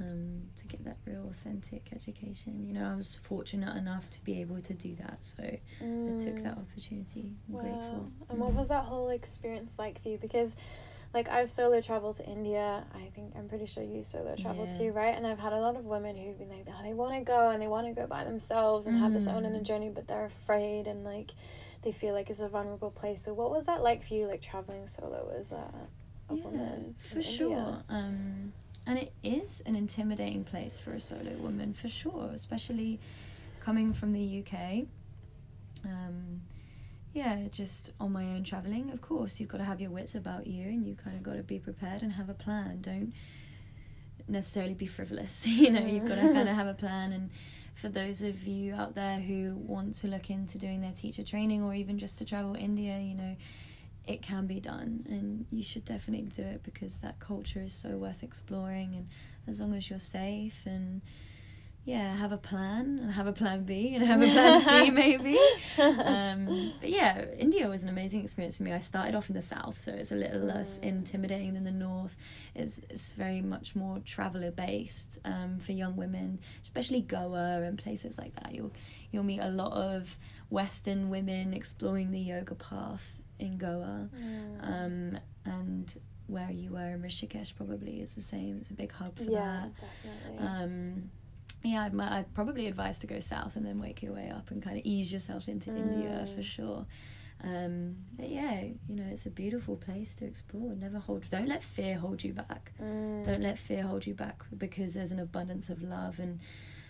[0.00, 2.64] Um, to get that real authentic education.
[2.66, 5.42] You know, I was fortunate enough to be able to do that, so
[5.82, 6.08] Mm.
[6.08, 7.36] I took that opportunity.
[7.48, 7.60] I'm Wow.
[7.60, 8.12] grateful.
[8.28, 8.56] And what Mm.
[8.56, 10.18] was that whole experience like for you?
[10.18, 10.56] Because,
[11.12, 12.84] like, I've solo traveled to India.
[12.92, 14.78] I think I'm pretty sure you solo traveled Yeah.
[14.78, 15.14] too, right?
[15.16, 17.50] And I've had a lot of women who've been like, oh, they want to go
[17.50, 19.64] and they want to go by themselves and have this own inner Mm.
[19.66, 21.32] journey, but they're afraid and like
[21.82, 23.22] they feel like it's a vulnerable place.
[23.22, 25.70] So, what was that like for you, like traveling solo as a,
[26.30, 26.96] a woman?
[27.12, 27.82] for sure.
[27.88, 28.52] Um,
[28.86, 33.00] and it is an intimidating place for a solo woman, for sure, especially
[33.60, 34.84] coming from the UK.
[35.84, 36.42] Um,
[37.14, 38.90] yeah, just on my own traveling.
[38.90, 41.36] Of course, you've got to have your wits about you, and you kind of got
[41.36, 42.80] to be prepared and have a plan.
[42.80, 43.12] Don't
[44.28, 45.46] necessarily be frivolous.
[45.46, 47.12] you know, you've got to kind of have a plan.
[47.12, 47.30] And
[47.74, 51.62] for those of you out there who want to look into doing their teacher training
[51.62, 53.36] or even just to travel India, you know,
[54.06, 57.90] it can be done, and you should definitely do it because that culture is so
[57.90, 58.94] worth exploring.
[58.96, 59.08] And
[59.48, 61.00] as long as you're safe and
[61.86, 65.38] yeah, have a plan and have a plan B and have a plan C maybe.
[65.78, 68.72] Um, but yeah, India was an amazing experience for me.
[68.72, 70.84] I started off in the south, so it's a little less Mm.
[70.84, 72.16] intimidating than the north.
[72.54, 78.16] It's it's very much more traveler based um, for young women, especially Goa and places
[78.16, 78.54] like that.
[78.54, 78.72] You'll
[79.12, 80.16] you'll meet a lot of
[80.48, 84.58] Western women exploring the yoga path in Goa, Mm.
[84.62, 85.94] um, and
[86.26, 88.56] where you were in Rishikesh probably is the same.
[88.58, 89.72] It's a big hub for yeah, that.
[89.80, 90.46] definitely.
[90.46, 91.10] Um,
[91.62, 94.62] yeah, I'd, I'd probably advise to go south and then work your way up and
[94.62, 96.34] kind of ease yourself into India Mm.
[96.36, 96.86] for sure.
[97.42, 100.74] Um, but yeah, you know, it's a beautiful place to explore.
[100.74, 102.72] Never hold, don't let fear hold you back.
[102.80, 103.24] Mm.
[103.24, 106.38] Don't let fear hold you back because there's an abundance of love and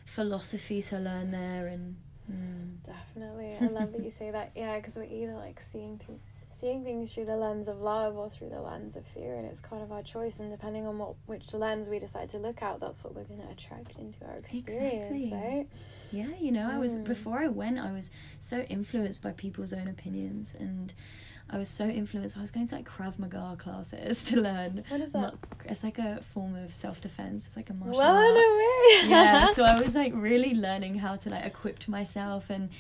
[0.06, 1.66] philosophy to learn there.
[1.68, 1.96] And
[2.30, 3.56] mm, Definitely.
[3.60, 4.52] I love that you say that.
[4.54, 6.20] Yeah, because we're either like seeing through
[6.64, 9.60] seeing things through the lens of love or through the lens of fear and it's
[9.60, 12.80] kind of our choice and depending on what which lens we decide to look at
[12.80, 15.30] that's what we're going to attract into our experience Exactly.
[15.32, 15.66] right
[16.10, 17.04] yeah, you know, I was Mm.
[17.04, 20.92] before I went, I was so influenced by people's own opinions and.
[21.50, 22.38] I was so influenced.
[22.38, 25.34] I was going to like Krav Maga classes to learn what is that
[25.66, 27.46] it's like a form of self defense.
[27.46, 28.34] It's like a martial well art.
[28.34, 32.70] no way yeah, so I was like really learning how to like equip myself and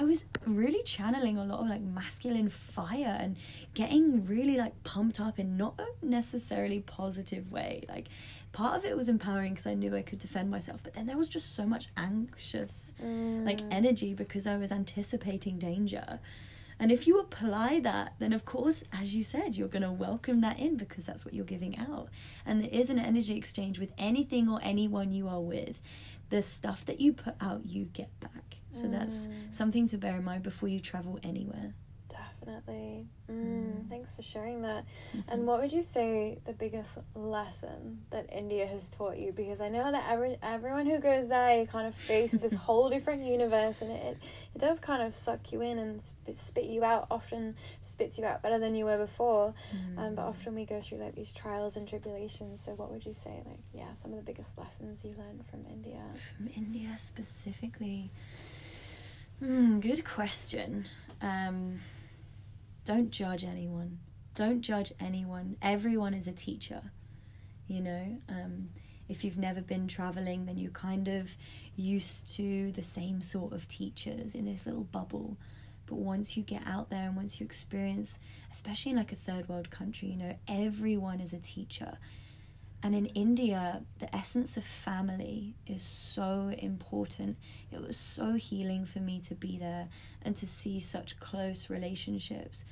[0.00, 3.36] I was really channeling a lot of like masculine fire and
[3.74, 7.84] getting really like pumped up in not a necessarily positive way.
[7.88, 8.08] Like
[8.50, 11.16] part of it was empowering because I knew I could defend myself, but then there
[11.16, 13.68] was just so much anxious like Mm.
[13.70, 16.18] energy because I was anticipating danger.
[16.80, 20.40] And if you apply that, then of course, as you said, you're going to welcome
[20.40, 22.08] that in because that's what you're giving out.
[22.46, 25.80] And there is an energy exchange with anything or anyone you are with.
[26.30, 28.53] The stuff that you put out, you get back.
[28.74, 29.54] So that's Mm.
[29.54, 31.74] something to bear in mind before you travel anywhere.
[32.08, 33.88] definitely mm, Mm.
[33.88, 34.84] thanks for sharing that
[35.28, 39.32] and what would you say the biggest lesson that India has taught you?
[39.32, 42.54] Because I know that every, everyone who goes there, you kind of face with this
[42.66, 44.18] whole different universe, and it,
[44.54, 47.06] it does kind of suck you in and spit, spit you out.
[47.10, 49.54] Often spits you out better than you were before.
[49.96, 50.28] Um, but Mm.
[50.28, 52.60] often we go through like these trials and tribulations.
[52.60, 53.42] So what would you say?
[53.46, 56.02] Like, yeah, some of the biggest lessons you learned from India.
[56.36, 58.10] From India specifically?
[59.40, 60.86] Hmm, good question.
[61.20, 61.80] Um,
[62.84, 63.98] don't judge anyone.
[64.34, 65.56] Don't judge anyone.
[65.62, 66.82] Everyone is a teacher.
[67.66, 68.68] You know, um,
[69.08, 71.36] if you've never been traveling, then you're kind of
[71.76, 75.36] used to the same sort of teachers in this little bubble.
[75.86, 78.20] But once you get out there and once you experience,
[78.50, 81.98] especially in like a third world country, you know, everyone is a teacher.
[82.84, 87.38] And in India, the essence of family is so important.
[87.72, 89.88] It was so healing for me to be there
[90.20, 92.66] and to see such close relationships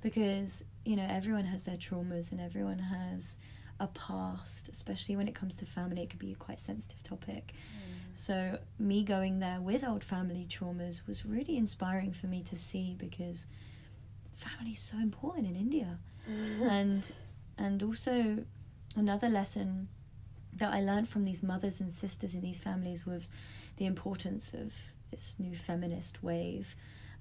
[0.00, 3.38] because, you know, everyone has their traumas and everyone has
[3.78, 7.52] a past, especially when it comes to family, it could be a quite sensitive topic.
[7.54, 8.18] Mm.
[8.18, 12.96] So, me going there with old family traumas was really inspiring for me to see
[12.98, 13.46] because
[14.36, 16.00] family is so important in India
[16.62, 17.12] and
[17.58, 18.44] and also
[18.96, 19.88] another lesson
[20.54, 23.30] that I learned from these mothers and sisters in these families was
[23.76, 24.72] the importance of
[25.10, 26.74] this new feminist wave.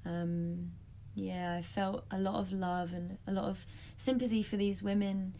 [0.05, 0.71] Um,
[1.15, 3.65] yeah, I felt a lot of love and a lot of
[3.97, 5.33] sympathy for these women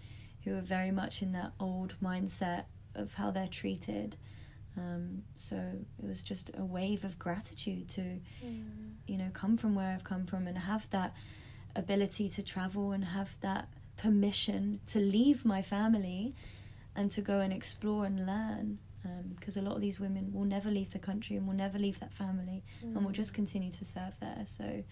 [0.44, 2.66] who are very much in that old mindset
[2.96, 4.18] of how they're treated.
[4.78, 8.02] Um, so it was just a wave of gratitude to
[8.44, 8.94] Mm.
[9.08, 11.14] you know come from where I've come from and have that
[11.76, 13.68] ability to travel and have that
[14.02, 16.34] permission to leave my family
[16.96, 18.80] and to go and explore and learn
[19.36, 22.00] because a lot of these women will never leave the country and will never leave
[22.00, 24.84] that family and will just continue to serve there so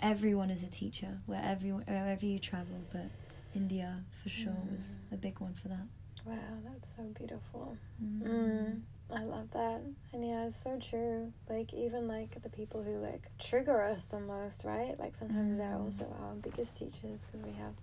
[0.00, 3.08] everyone is a teacher wherever you, wherever you travel but
[3.54, 5.86] India for sure was a big one for that
[6.24, 6.34] Wow,
[6.64, 7.76] that's so beautiful.
[8.02, 8.26] Mm.
[8.26, 8.80] Mm,
[9.14, 9.80] I love that.
[10.12, 11.32] And yeah, it's so true.
[11.48, 14.98] Like even like the people who like trigger us the most, right?
[14.98, 15.84] Like sometimes they're Mm.
[15.84, 17.74] also our biggest teachers because we have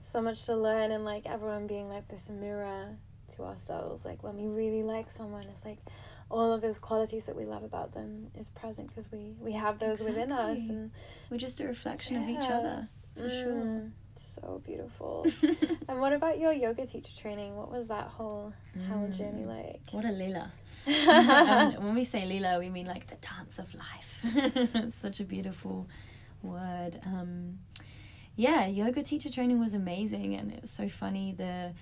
[0.00, 2.96] so much to learn and like everyone being like this mirror
[3.36, 4.04] to ourselves.
[4.04, 5.78] Like when we really like someone, it's like
[6.30, 9.78] all of those qualities that we love about them is present because we we have
[9.78, 10.90] those within us and
[11.30, 15.26] We're just a reflection of each other, for Mm, so beautiful.
[15.88, 17.56] and what about your yoga teacher training?
[17.56, 18.54] What was that whole
[18.88, 19.16] whole Mm.
[19.18, 19.80] journey like?
[19.90, 20.52] What a lila.
[20.86, 24.20] and when we say lila, we mean like the dance of life.
[24.74, 25.88] it's such a beautiful
[26.42, 27.00] word.
[27.04, 27.58] Um,
[28.36, 31.34] yeah, yoga teacher training was amazing, and it was so funny.
[31.36, 31.72] The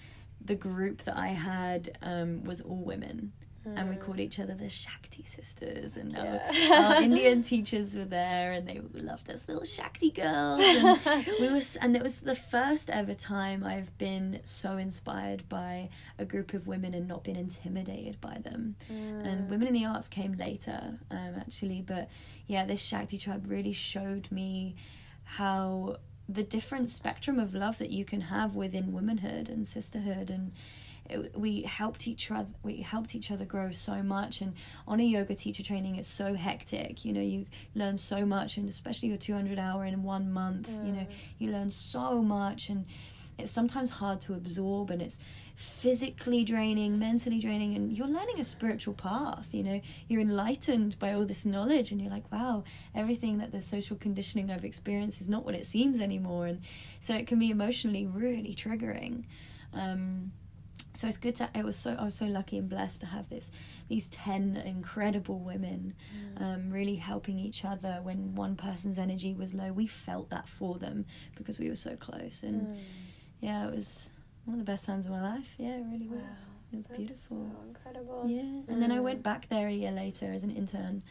[0.45, 3.33] the group that I had um, was all women,
[3.67, 4.01] and we Mm.
[4.01, 6.79] called each other the Shakti sisters, and our, Yeah.
[6.95, 10.61] our Indian teachers were there, and they loved us little Shakti girls.
[10.63, 15.91] And we was, and it was the first ever time I've been so inspired by
[16.21, 19.27] a group of women and not been intimidated by them Mm.
[19.27, 22.09] and women in the arts came later um, actually but
[22.47, 24.77] yeah this shakti tribe really showed me
[25.25, 25.97] how
[26.29, 30.53] the different spectrum of love that you can have within womanhood and sisterhood and
[31.09, 34.53] it, we helped each other we helped each other grow so much and
[34.87, 38.69] on a yoga teacher training it's so hectic you know you learn so much and
[38.69, 41.15] especially your 200 hour in one month you know Mm.
[41.39, 42.85] you learn so much and
[43.39, 45.19] it's sometimes hard to absorb and it's
[45.57, 49.81] physically draining mentally draining and you're learning a spiritual path you know?
[50.09, 54.51] You're enlightened by all this knowledge and you're like wow everything that the social conditioning
[54.51, 56.47] i've experienced is not what it seems anymore.
[56.47, 56.61] And
[57.01, 59.25] so it can be emotionally really triggering.
[59.73, 60.33] Um,
[60.95, 63.29] so it's good to it was so i was so lucky and blessed to have
[63.29, 63.51] this
[63.89, 65.95] these 10 incredible women
[66.39, 69.73] um, really helping each other when one person's energy was low.
[69.73, 71.05] We felt that for them
[71.37, 72.77] because we were so close and Mm.
[73.41, 74.09] Yeah it was
[74.45, 76.87] one of the best times of my life yeah it really was Wow, it was
[76.87, 78.25] beautiful So incredible.
[78.29, 79.03] yeah and then i Mm.
[79.03, 81.03] went back there a year later as an intern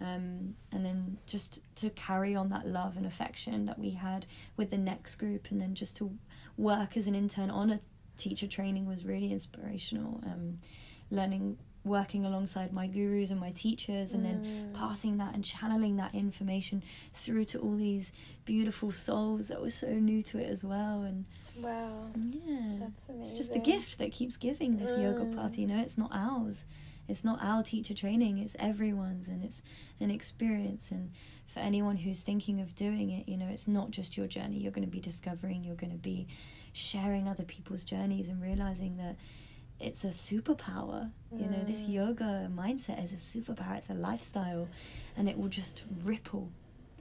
[0.00, 4.70] um, and then just to carry on that love and affection that we had with
[4.70, 6.12] the next group and then just to
[6.56, 7.80] work as an intern on a
[8.16, 10.58] teacher training was really inspirational um,
[11.10, 14.72] learning working alongside my gurus and my teachers and then Mm.
[14.72, 18.10] passing that and channeling that information through to all these
[18.46, 21.24] beautiful souls that were so new to it as well and
[21.56, 22.08] Wow.
[22.30, 23.20] yeah That's amazing.
[23.22, 25.34] it's just the gift that keeps giving this yoga Mm.
[25.36, 26.66] path you know it's not ours
[27.08, 29.62] it's not our teacher training it's everyone's and it's
[30.00, 31.10] an experience and
[31.46, 34.72] for anyone who's thinking of doing it you know it's not just your journey you're
[34.72, 36.26] going to be discovering you're going to be
[36.72, 39.16] sharing other people's journeys and realizing that
[39.80, 41.92] it's a superpower you know this Mm.
[41.94, 44.68] yoga mindset is a superpower it's a lifestyle
[45.16, 46.50] and it will just ripple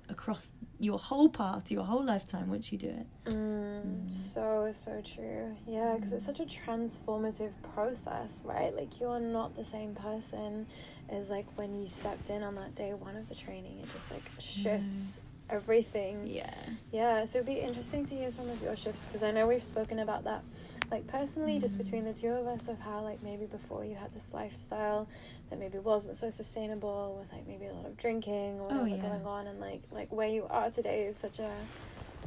[0.10, 4.12] across your whole path your whole lifetime once you do it Mm, Mm.
[4.12, 5.56] so so true.
[5.66, 8.76] Yeah, because it's such a transformative process, right?
[8.76, 10.68] Like you're not the same person
[11.10, 13.80] as like when you stepped in on that day one of the training.
[13.82, 15.22] It just like shifts
[15.54, 16.28] everything.
[16.28, 16.50] yeah
[16.92, 19.64] Yeah, so it'd be interesting to hear some of your shifts because I know we've
[19.64, 20.44] spoken about that,
[20.92, 21.84] like personally, just Mm.
[21.84, 25.08] between the two of us, of how like maybe before you had this lifestyle
[25.50, 28.98] that maybe wasn't so sustainable with like maybe a lot of drinking or Oh, yeah.
[29.02, 31.52] going on, and like like where you are today is such a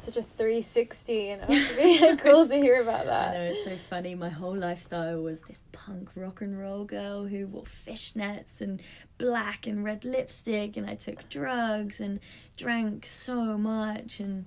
[0.03, 3.37] such a three sixty, and it'd be cool to hear about I know that.
[3.53, 4.15] it's so funny.
[4.15, 8.81] My whole lifestyle was this punk rock and roll girl who wore fishnets and
[9.19, 12.21] black and red lipstick, and I took drugs and
[12.57, 14.21] drank so much.
[14.21, 14.47] And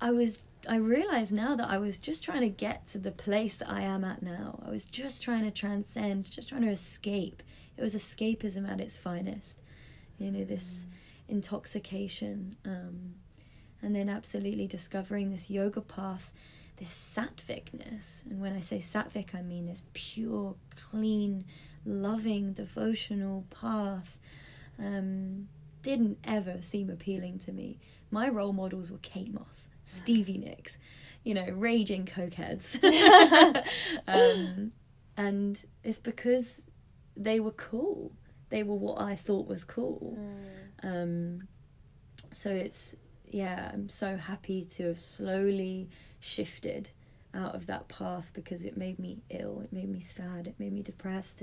[0.00, 3.56] I was, I realize now that I was just trying to get to the place
[3.56, 4.62] that I am at now.
[4.66, 7.42] I was just trying to transcend, just trying to escape.
[7.76, 9.60] It was escapism at its finest,
[10.18, 10.86] you know, this
[11.28, 12.56] intoxication.
[12.64, 13.14] Um,
[13.82, 16.30] and then absolutely discovering this yoga path,
[16.76, 18.26] this sattvicness.
[18.26, 20.54] And when I say sattvic, I mean this pure,
[20.90, 21.44] clean,
[21.84, 24.18] loving, devotional path.
[24.78, 25.48] Um,
[25.82, 27.78] didn't ever seem appealing to me.
[28.10, 30.78] My role models were Kate Moss, Stevie Nicks,
[31.24, 32.82] you know, raging cokeheads.
[34.08, 34.72] um,
[35.16, 36.60] and it's because
[37.16, 38.12] they were cool.
[38.50, 40.18] They were what I thought was cool.
[40.82, 41.02] Mm.
[41.02, 41.48] Um,
[42.32, 42.94] so it's
[43.32, 45.88] yeah, I'm so happy to have slowly
[46.20, 46.90] shifted
[47.34, 50.72] out of that path because it made me ill, it made me sad, it made
[50.72, 51.42] me depressed.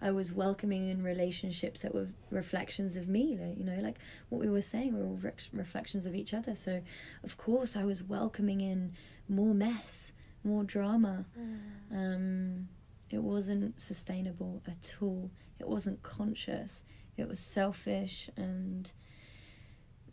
[0.00, 4.40] I was welcoming in relationships that were reflections of me, like, you know, like what
[4.40, 6.54] we were saying, we're all re- reflections of each other.
[6.54, 6.80] So,
[7.24, 8.92] of course, I was welcoming in
[9.28, 10.12] more mess,
[10.44, 11.24] more drama.
[11.38, 11.56] Mm.
[11.92, 12.68] Um,
[13.10, 15.30] it wasn't sustainable at all.
[15.60, 16.84] It wasn't conscious.
[17.16, 18.90] It was selfish and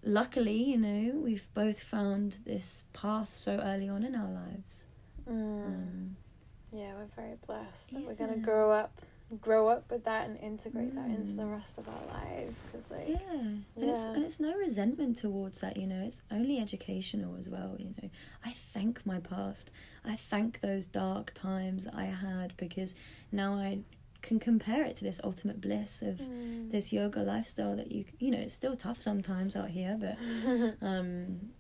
[0.03, 4.85] luckily, you know, we've both found this path so early on in our lives.
[5.29, 5.65] Mm.
[5.65, 6.15] Um,
[6.71, 9.01] Yeah, we're very blessed that we're gonna grow up,
[9.41, 11.51] grow up with that, and integrate that into the Mm.
[11.51, 12.63] rest of our lives.
[12.71, 14.13] Cause like, Yeah, and it's Yeah.
[14.13, 15.77] and it's no resentment towards that.
[15.77, 17.75] You know, it's only educational as well.
[17.79, 18.09] You know,
[18.45, 19.71] I thank my past.
[20.05, 22.93] I thank those dark times that I had because
[23.31, 23.79] now I
[24.22, 26.72] can compare it to this ultimate bliss of Mm.
[26.72, 30.17] this yoga lifestyle that you you know it's still tough sometimes out here, but
[30.82, 31.51] um,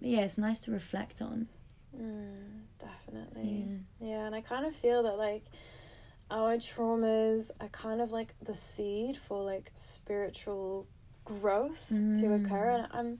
[0.00, 1.48] but yeah, it's nice to reflect on.
[1.96, 3.66] Mm, definitely.
[4.00, 4.08] Yeah.
[4.08, 5.44] Yeah, and I kind of feel that like
[6.30, 10.86] our traumas are kind of like the seed for like spiritual
[11.24, 12.66] growth to occur.
[12.68, 12.84] Mm.
[12.84, 13.18] And I'm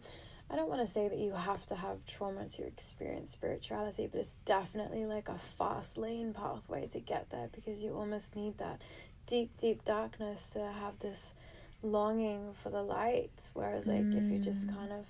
[0.50, 4.20] I don't want to say that you have to have trauma to experience spirituality, but
[4.20, 8.80] it's definitely like a fast lane pathway to get there because you almost need that
[9.26, 11.34] deep, deep darkness to have this
[11.82, 13.50] longing for the light.
[13.52, 14.74] Whereas like if you're just Mm.
[14.76, 15.06] kind of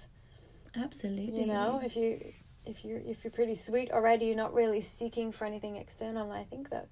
[0.76, 1.40] Absolutely.
[1.40, 2.32] you know if you
[2.64, 6.38] if you're if you're pretty sweet already you're not really seeking for anything external and
[6.38, 6.88] i think that mm,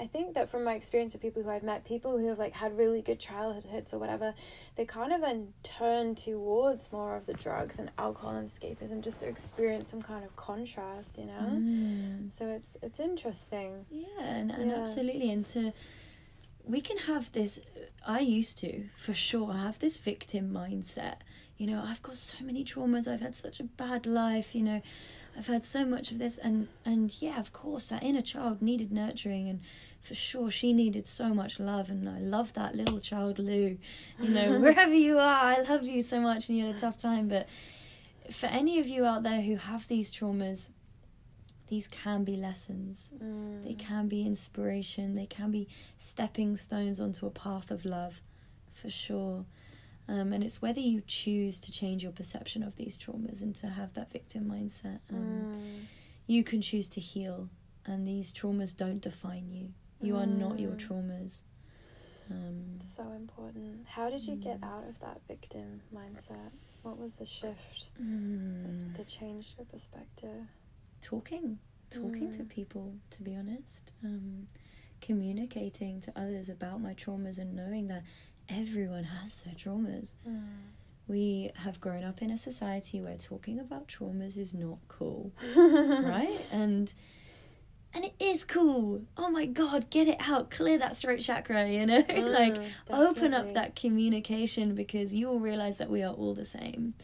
[0.00, 2.52] i think that from my experience of people who i've met people who have like
[2.52, 4.34] had really good childhoods or whatever
[4.76, 9.20] they kind of then turn towards more of the drugs and alcohol and escapism just
[9.20, 12.30] to experience some kind of contrast you know Mm.
[12.32, 14.76] so it's it's interesting Yeah, and, and Yeah.
[14.78, 15.30] absolutely.
[15.30, 15.72] And to,
[16.64, 17.60] we can have this,
[18.06, 21.16] I used to, for sure, have this victim mindset.
[21.56, 24.80] You know, I've got so many traumas, I've had such a bad life, you know,
[25.36, 26.38] I've had so much of this.
[26.38, 29.48] And, and yeah, of course, that inner child needed nurturing.
[29.48, 29.60] And
[30.00, 31.90] for sure, she needed so much love.
[31.90, 33.78] And I love that little child, Lou.
[34.20, 36.96] You know, wherever you are, I love you so much and you had a tough
[36.96, 37.28] time.
[37.28, 37.46] But
[38.30, 40.70] for any of you out there who have these traumas,
[41.68, 43.12] these can be lessons.
[43.22, 43.62] mm.
[43.64, 45.14] They can be inspiration.
[45.14, 45.68] They can be
[45.98, 48.20] stepping stones onto a path of love,
[48.72, 49.44] for sure.
[50.08, 53.68] Um, and it's whether you choose to change your perception of these traumas and to
[53.68, 54.98] have that victim mindset.
[55.10, 55.86] Um, Mm.
[56.26, 57.48] You can choose to heal,
[57.86, 59.72] and these traumas don't define you.
[60.02, 60.76] You are not your Mm.
[60.76, 61.42] traumas.
[62.30, 64.64] Um, so important how did you get Mm.
[64.64, 66.50] out of that victim mindset
[66.82, 70.46] what was the shift mm, that changed your perspective
[71.02, 71.58] talking,
[71.90, 72.48] talking to Mm.
[72.48, 72.94] people.
[73.10, 74.48] To be honest, um,
[75.00, 78.04] communicating to others about my traumas and knowing that
[78.50, 80.14] everyone has their traumas.
[80.28, 80.40] Mm.
[81.08, 86.46] we have grown up in a society where talking about traumas is not cool, right?
[86.52, 86.92] And
[87.92, 89.02] and it is cool.
[89.16, 92.04] Oh my god, get it out, clear that throat chakra, you know?
[92.08, 96.44] like Mm, open up that communication because you will realize that we are all the
[96.44, 96.94] same.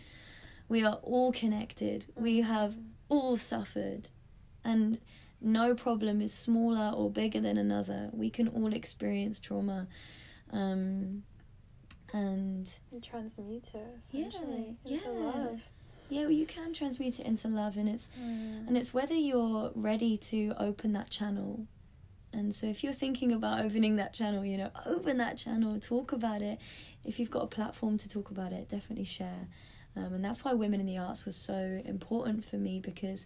[0.68, 2.07] We are all connected.
[2.14, 2.84] We have Mm.
[3.09, 4.09] all suffered.
[4.64, 4.99] And
[5.40, 8.11] no problem is smaller or bigger than another.
[8.12, 9.86] We can all experience trauma.
[10.53, 11.24] Um
[12.16, 12.66] and
[13.02, 15.10] transmute it Yeah, into yeah.
[15.12, 15.70] love.
[16.08, 18.66] yeah, well, you can transmute it into love, and it's Mm.
[18.68, 21.66] and it's whether you're ready to open that channel.
[22.32, 26.12] And so, if you're thinking about opening that channel, you know, open that channel, talk
[26.12, 26.58] about it.
[27.04, 29.48] If you've got a platform to talk about it, definitely share.
[29.94, 33.24] Um, and that's why Women in the Arts was so important for me because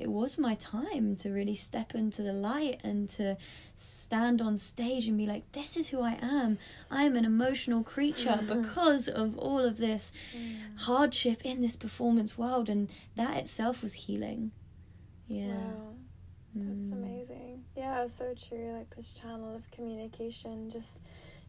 [0.00, 3.36] it was my time to really step into the light and to
[3.74, 6.58] stand on stage and be like, this is who I am.
[6.90, 10.78] I am an emotional creature because of all of this Mm.
[10.78, 12.68] hardship in this performance world.
[12.68, 14.52] And that itself was healing.
[15.28, 15.48] Yeah.
[15.48, 15.94] Wow,
[16.54, 16.92] that's Mm.
[16.92, 17.64] amazing.
[17.76, 18.72] Yeah, so true.
[18.76, 21.00] Like this channel of communication, just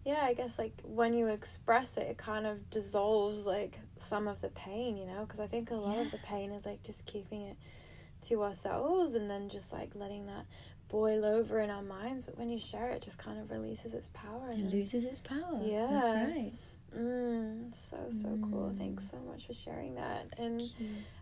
[0.05, 4.41] yeah, I guess like when you express it, it kind of dissolves like some of
[4.41, 5.21] the pain, you know.
[5.21, 7.57] Because I think a lot of the pain is like just keeping it
[8.24, 10.45] to ourselves and then just like letting that
[10.89, 12.26] boil over in our minds.
[12.26, 14.51] But when you share it, it just kind of releases its power.
[14.51, 15.39] It loses its power.
[15.59, 16.24] That's Yeah.
[16.26, 16.51] right.
[16.97, 18.72] Mm, so so cool.
[18.74, 18.78] Mm.
[18.78, 20.28] Thanks so much for sharing that.
[20.38, 20.69] And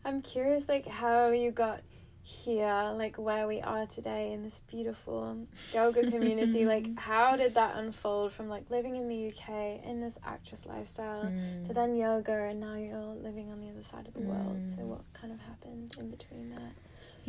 [0.03, 1.81] I'm curious, like, how you got
[2.23, 6.65] here, like, where we are today in this beautiful yoga community.
[6.65, 11.25] like, how did that unfold from, like, living in the UK in this actress lifestyle
[11.31, 11.67] Mm.
[11.67, 14.61] to then yoga, and now you're living on the other side of the world?
[14.65, 14.87] So, Mm.
[14.87, 16.73] what kind of happened in between that?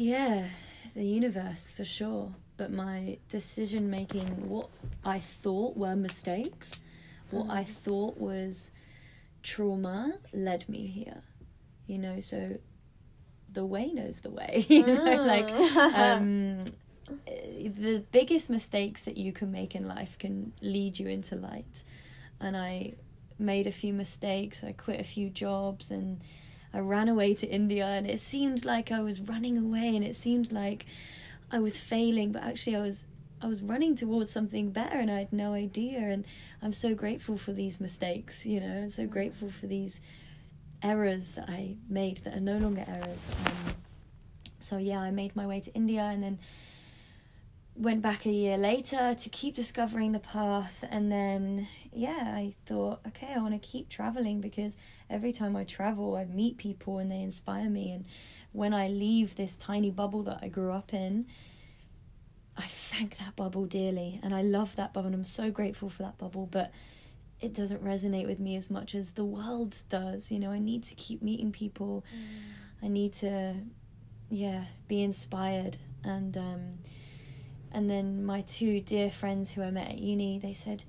[0.01, 0.49] Yeah,
[0.95, 2.33] the universe for sure.
[2.57, 4.71] But my decision making, what
[5.05, 6.81] I thought were mistakes,
[7.31, 7.75] what I Mhm.
[7.85, 8.73] thought was
[9.43, 11.23] trauma, led me here.
[11.87, 12.59] You know, so
[13.53, 14.65] the way knows the way.
[14.71, 15.95] You know, like Mm.
[15.95, 16.65] um,
[17.27, 21.85] the biggest mistakes that you can make in life can lead you into light.
[22.41, 22.95] And I
[23.39, 24.65] made a few mistakes.
[24.65, 26.23] I quit a few jobs and
[26.73, 27.87] I ran away to India.
[27.87, 30.87] And it seemed like I was running away, and it seemed like
[31.51, 33.07] I was failing, but actually I was.
[33.43, 36.27] I was running towards something better and I had no idea and
[36.61, 40.03] I'm so grateful for these mistakes, you know, I'm so grateful for these
[40.83, 43.27] errors that I made that are no longer errors.
[43.47, 43.75] Um,
[44.59, 46.39] so yeah, I made my way to India and then
[47.81, 53.01] went back a year later to keep discovering the path and then yeah i thought
[53.07, 54.77] okay i want to keep traveling because
[55.09, 58.05] every time i travel i meet people and they inspire me and
[58.53, 61.25] when i leave this tiny bubble that i grew up in
[62.59, 66.03] i thank that bubble dearly and i love that bubble and i'm so grateful for
[66.03, 66.71] that bubble but
[67.41, 70.83] it doesn't resonate with me as much as the world does you know i need
[70.83, 72.85] to keep meeting people mm.
[72.85, 73.55] i need to
[74.29, 76.75] yeah be inspired and um
[77.73, 80.85] and then my two dear friends who I met at uni, they said,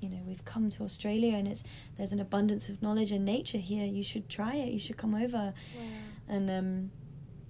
[0.00, 1.64] you know, we've come to Australia and it's
[1.96, 3.84] there's an abundance of knowledge and nature here.
[3.84, 4.72] You should try it.
[4.72, 5.52] You should come over.
[5.76, 5.82] Wow.
[6.28, 6.90] And um,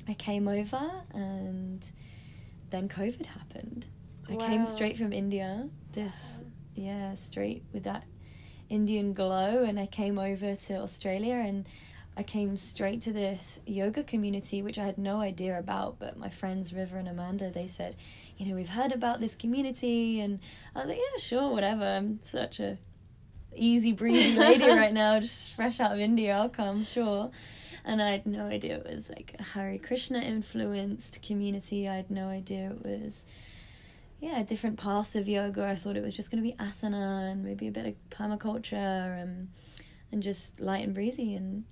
[0.08, 1.90] I came over, and
[2.70, 3.86] then COVID happened.
[4.28, 5.68] I came straight from India.
[5.92, 6.42] This,
[6.74, 8.04] yeah, straight with that
[8.68, 11.68] Indian glow, and I came over to Australia and
[12.16, 15.98] I came straight to this yoga community, which I had no idea about.
[15.98, 17.96] But my friends River and Amanda, they said,
[18.38, 20.40] you know, we've heard about this community, and
[20.74, 21.84] I was like, yeah, sure, whatever.
[21.84, 22.78] I'm such a
[23.54, 26.34] easy breezy lady right now, just fresh out of India.
[26.34, 27.30] I'll come, sure.
[27.84, 31.88] And I had no idea it was like a Hare Krishna influenced community.
[31.88, 33.26] I had no idea it was
[34.22, 35.66] yeah, different paths of yoga.
[35.66, 39.20] I thought it was just going to be asana and maybe a bit of permaculture
[39.20, 39.48] and
[40.12, 41.34] and just light and breezy.
[41.34, 41.64] And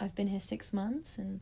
[0.00, 1.40] I've been here six months and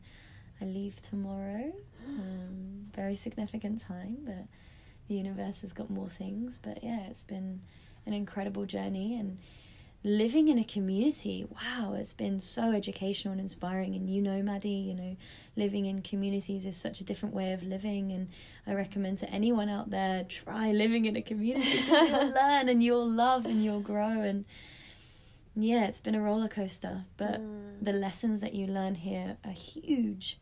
[0.61, 1.71] I leave tomorrow.
[2.07, 4.45] Um, very significant time, but
[5.07, 6.59] the universe has got more things.
[6.61, 7.61] But yeah, it's been
[8.05, 9.37] an incredible journey and
[10.03, 11.45] living in a community.
[11.49, 13.95] Wow, it's been so educational and inspiring.
[13.95, 15.15] And you know, Maddie, you know,
[15.55, 18.11] living in communities is such a different way of living.
[18.11, 18.29] And
[18.67, 21.67] I recommend to anyone out there try living in a community.
[21.87, 24.45] you'll learn and you'll love and you'll grow and
[25.55, 27.73] yeah, it's been a roller coaster, but mm.
[27.81, 30.39] the lessons that you learn here are huge.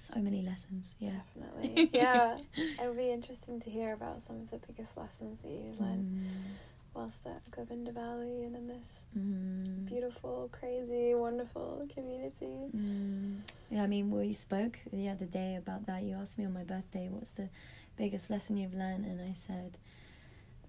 [0.00, 1.10] So many lessons, yeah.
[1.36, 1.90] Definitely.
[1.92, 2.38] yeah.
[2.56, 6.22] it would be interesting to hear about some of the biggest lessons that you learned
[6.22, 6.50] mm.
[6.94, 9.84] whilst at Govinda Valley and in this mm.
[9.84, 12.70] beautiful, crazy, wonderful community.
[12.74, 13.40] Mm.
[13.68, 16.02] Yeah, I mean, we spoke the other day about that.
[16.02, 17.50] You asked me on my birthday, what's the
[17.98, 19.04] biggest lesson you've learned?
[19.04, 19.76] And I said,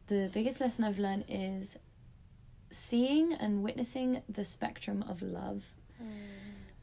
[0.08, 1.78] the biggest lesson I've learned is
[2.70, 5.64] seeing and witnessing the spectrum of love.
[6.04, 6.08] Mm.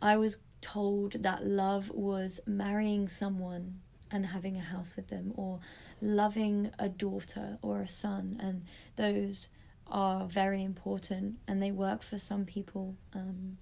[0.01, 3.81] I was told that love was marrying someone
[4.11, 5.61] and having a house with them, or
[6.01, 8.65] loving a daughter or a son, and
[8.97, 9.49] those
[9.91, 13.57] are very important and they work for some people, um,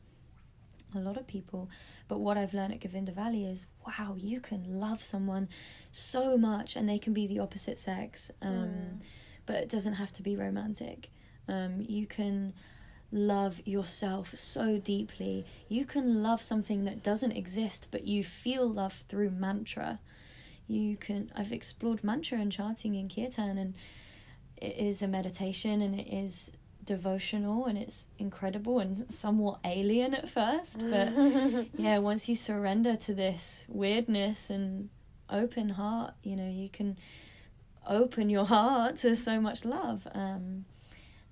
[0.94, 1.68] a lot of people.
[2.08, 5.48] But what I've learned at Govinda Valley is wow, you can love someone
[5.92, 9.02] so much and they can be the opposite sex, um, mm.
[9.46, 11.10] but it doesn't have to be romantic.
[11.48, 12.52] Um, you can
[13.16, 15.46] love yourself so deeply.
[15.68, 19.98] You can love something that doesn't exist, but you feel love through mantra.
[20.68, 21.32] You can.
[21.34, 23.74] I've explored mantra and chanting in kirtan, and
[24.56, 26.50] it is a meditation, and it is
[26.84, 30.78] devotional, and it's incredible and somewhat alien at first.
[30.78, 31.10] But
[31.78, 34.90] yeah, once you surrender to this weirdness and
[35.30, 36.98] open heart, you know, you can
[37.88, 40.06] open your heart to so much love.
[40.12, 40.64] Um,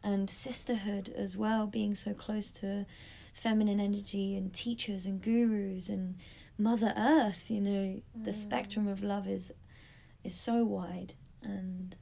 [0.05, 2.87] and sisterhood as well, being so close to
[3.33, 6.15] feminine energy and teachers and gurus and
[6.59, 7.51] Mother Earth.
[7.51, 8.03] You know, mm.
[8.23, 9.53] the spectrum of love is
[10.23, 11.97] is so wide, and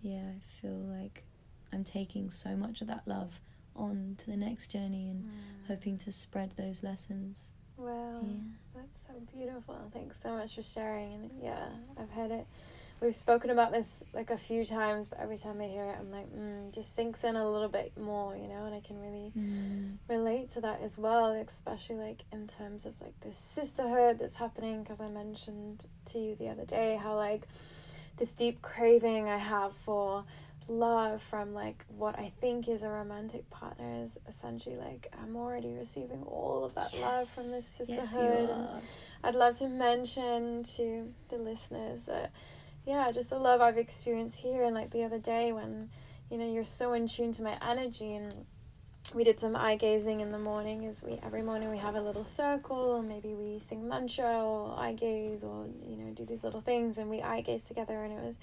[0.00, 1.24] yeah, I feel like
[1.72, 3.38] I'm taking so much of that love
[3.76, 5.28] on to the next journey and mm.
[5.68, 7.52] hoping to spread those lessons.
[7.76, 8.34] Wow, yeah.
[8.74, 9.90] that's so beautiful.
[9.92, 11.14] Thanks so much for sharing.
[11.14, 12.46] And yeah, I've heard it
[13.00, 16.10] we've spoken about this like a few times, but every time I hear it, I'm
[16.10, 19.32] like, mm, just sinks in a little bit more, you know, and I can really
[19.36, 19.96] mm.
[20.08, 24.82] relate to that as well, especially like in terms of like this sisterhood that's happening.
[24.82, 27.46] Because I mentioned to you the other day how like
[28.16, 30.24] this deep craving I have for
[30.68, 35.74] love from like what I think is a romantic partner is essentially like I'm already
[35.74, 37.02] receiving all of that yes.
[37.02, 38.48] love from this sisterhood.
[38.50, 38.84] Yes,
[39.24, 42.30] I'd love to mention to the listeners that
[42.84, 44.64] yeah, just the love I've experienced here.
[44.64, 45.90] And like the other day when,
[46.30, 48.34] you know, you're so in tune to my energy and
[49.14, 52.00] we did some eye gazing in the morning as we every morning we have a
[52.00, 56.44] little circle and maybe we sing mantra or eye gaze or you know do these
[56.44, 58.38] little things and we eye gaze together and it was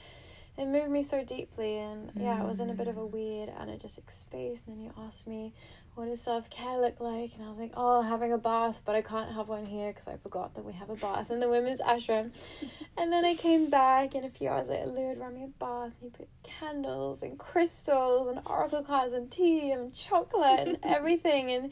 [0.58, 3.12] it moved me so deeply and yeah, it was in a bit of a mm.
[3.12, 4.64] weird energetic space.
[4.66, 5.54] And then you asked me
[5.94, 7.34] what does self-care look like?
[7.36, 10.08] And I was like oh having a bath but I can't have one here because
[10.08, 12.32] I forgot that we have a bath in the women's ashram.
[13.00, 15.48] And then I came back and a few hours later Lou had run me a
[15.48, 20.80] bath and he put candles and crystals and oracle cards and tea and chocolate and
[20.84, 21.52] everything.
[21.52, 21.72] And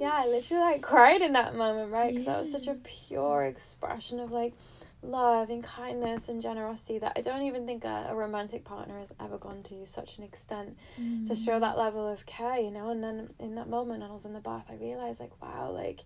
[0.00, 2.10] yeah I literally like cried in that moment right?
[2.10, 2.32] Because yeah.
[2.32, 4.54] that was such a pure expression of like
[5.02, 9.12] love and kindness and generosity that I don't even think a, a romantic partner has
[9.20, 10.78] ever gone to such an extent
[11.26, 12.90] to show that level of care, you know.
[12.90, 15.70] And then in that moment, when I was in the bath, I realized, like, wow,
[15.70, 16.04] like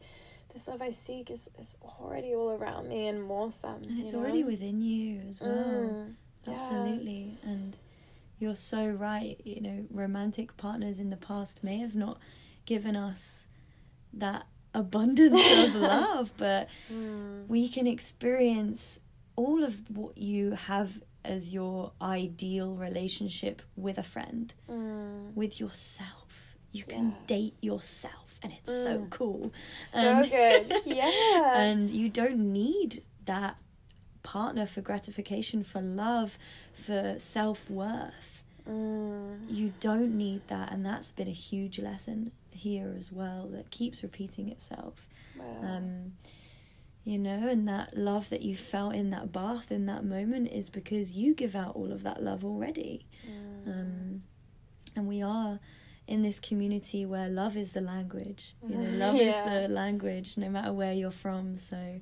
[0.53, 3.83] this love I seek is, is already all around me and more some.
[3.89, 4.25] And it's you know?
[4.25, 5.51] already within you as well.
[5.51, 6.15] Mm,
[6.47, 6.55] yeah.
[6.55, 7.39] Absolutely.
[7.45, 7.77] And
[8.39, 9.39] you're so right.
[9.45, 12.19] You know, romantic partners in the past may have not
[12.65, 13.47] given us
[14.15, 14.47] that
[14.77, 19.01] abundance of love, but Mm, we can experience
[19.37, 20.91] all of what you have
[21.25, 25.35] as your ideal relationship with a friend, mm.
[25.35, 26.57] with yourself.
[26.73, 29.11] You can date yourself, and it's so Mm.
[29.11, 29.53] cool.
[29.89, 30.73] So And- good.
[30.87, 31.59] Yeah.
[31.61, 33.57] and you don't need that
[34.23, 36.39] partner for gratification, for love,
[36.73, 38.36] for self worth.
[38.69, 43.71] Mm, You don't need that, and that's been a huge lesson here as well that
[43.71, 45.09] keeps repeating itself.
[45.39, 45.45] wow.
[45.63, 46.13] Um,
[47.05, 50.71] you know, and that love that you felt in that bath in that moment is
[50.71, 53.07] because you give out all of that love already.
[53.31, 53.67] Mm.
[53.69, 54.23] Um,
[54.97, 55.61] and we are
[56.09, 58.57] in this community where love is the language.
[58.67, 59.23] You know, love Yeah.
[59.29, 61.57] is the language, no matter where you're from.
[61.57, 62.01] So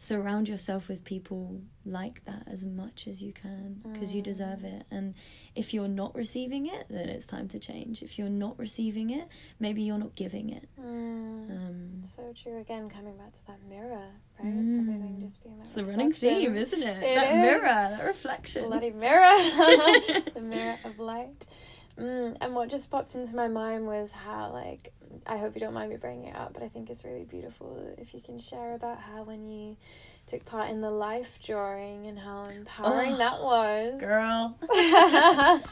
[0.00, 4.80] surround yourself with people like that as much as you can because you deserve Mm.
[4.80, 4.86] it.
[4.92, 5.14] And
[5.56, 8.00] if you're not receiving it, then it's time to change.
[8.02, 9.26] If you're not receiving it,
[9.58, 10.68] maybe you're not giving it.
[10.80, 11.50] Mm.
[11.50, 12.58] Um, So true.
[12.60, 14.46] Again, coming back to that mirror, right?
[14.54, 14.78] Mm.
[14.82, 17.02] Everything just being that it's the running theme, isn't it?
[17.02, 17.40] It that is.
[17.42, 17.62] mirror,
[17.96, 18.64] that reflection.
[18.66, 19.34] Bloody mirror,
[20.34, 21.44] the mirror of light.
[21.98, 24.92] Mm, and what just popped into my mind was how, like,
[25.26, 27.94] I hope you don't mind me bringing it up, but I think it's really beautiful
[27.98, 29.76] if you can share about how when you
[30.26, 34.00] took part in the life drawing and how empowering Oh, that was.
[34.00, 34.58] Girl.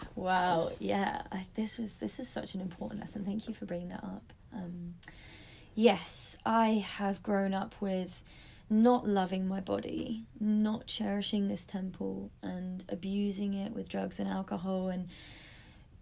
[0.16, 0.70] wow.
[0.78, 1.22] Yeah.
[1.30, 3.24] I, this was this was such an important lesson.
[3.24, 4.32] Thank you for bringing that up.
[4.52, 4.94] Um,
[5.74, 8.22] yes, I have grown up with
[8.68, 14.88] not loving my body, not cherishing this temple, and abusing it with drugs and alcohol,
[14.88, 15.08] and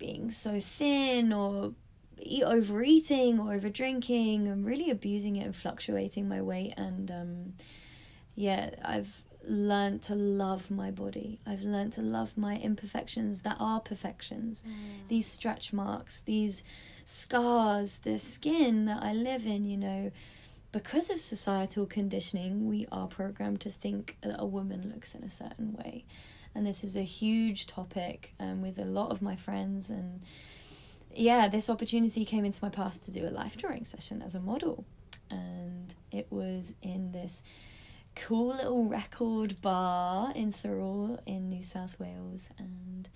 [0.05, 1.73] being so thin or
[2.45, 6.75] overeating or over drinking, and really abusing it and fluctuating my weight.
[6.77, 7.53] And um,
[8.35, 11.41] yeah, I've learned to love my body.
[11.47, 14.63] I've learned to love my imperfections that are perfections.
[15.09, 16.63] These stretch marks, these
[17.05, 20.11] scars, the skin that I live in, you know,
[20.73, 25.31] because of societal conditioning, we are programmed to think that a woman looks in a
[25.31, 26.05] certain way.
[26.55, 29.91] And this is a huge topic um, with a lot of my friends.
[29.91, 30.23] And
[31.15, 34.41] yeah, this opportunity came into my past to do a life drawing session as a
[34.41, 34.85] model.
[35.31, 37.43] And it was in this
[38.15, 42.51] cool little record bar in Thirroul in New South Wales.
[42.59, 43.09] And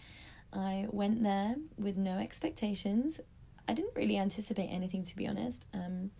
[0.52, 3.20] I went there with no expectations.
[3.68, 5.64] I didn't really anticipate anything, to be honest.
[5.74, 6.10] Um,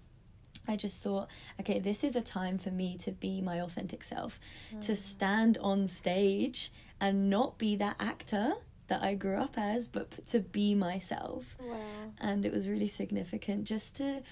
[0.69, 4.39] I just thought, okay, this is a time for me to be my authentic self,
[4.83, 6.71] to stand on stage
[7.01, 8.55] and not be that actor
[8.89, 11.45] that I grew up as, but to be myself.
[11.61, 11.77] Wow.
[12.21, 14.23] And it was really significant just to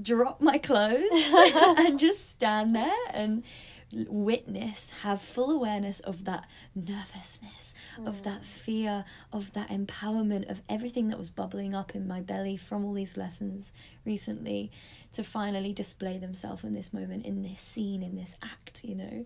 [0.00, 3.42] drop my clothes and just stand there and
[3.90, 7.74] witness, have full awareness of that nervousness,
[8.04, 8.24] of mm.
[8.24, 12.84] that fear, of that empowerment, of everything that was bubbling up in my belly from
[12.84, 13.72] all these lessons
[14.04, 14.70] recently
[15.12, 19.24] to finally display themselves in this moment, in this scene, in this act, you know.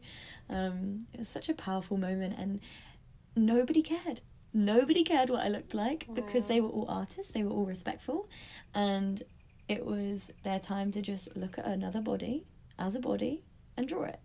[0.52, 2.60] Um, it was such a powerful moment, and
[3.36, 4.20] nobody cared.
[4.54, 8.28] Nobody cared what I looked like because they were all artists, they were all respectful,
[8.74, 9.22] and
[9.68, 12.44] it was their time to just look at another body
[12.78, 13.42] as a body
[13.76, 14.20] and draw it.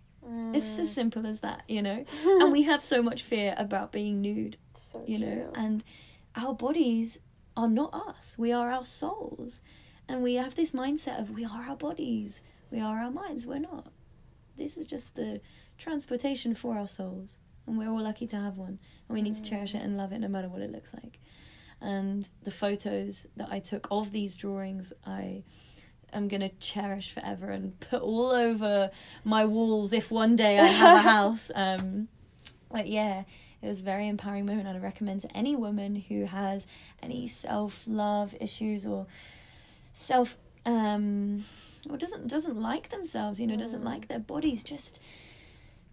[0.53, 2.03] It's as simple as that, you know.
[2.25, 5.83] and we have so much fear about being nude, so you know, and
[6.35, 7.19] our bodies
[7.55, 8.37] are not us.
[8.37, 9.61] We are our souls.
[10.09, 13.45] And we have this mindset of we are our bodies, we are our minds.
[13.45, 13.87] We're not.
[14.57, 15.41] This is just the
[15.77, 17.39] transportation for our souls.
[17.65, 18.79] And we're all lucky to have one.
[19.07, 21.19] And we need to cherish it and love it no matter what it looks like.
[21.81, 25.43] And the photos that I took of these drawings, I
[26.13, 28.89] am going to cherish forever and put all over
[29.23, 31.51] my walls if one day I have a house.
[31.53, 32.07] Um,
[32.71, 33.23] but yeah,
[33.61, 34.67] it was a very empowering moment.
[34.67, 36.65] I'd recommend to any woman who has
[37.03, 39.07] any self love issues or
[39.93, 41.45] self um
[41.89, 43.85] or doesn't doesn't like themselves, you know, doesn't Mm.
[43.85, 44.99] like their bodies, just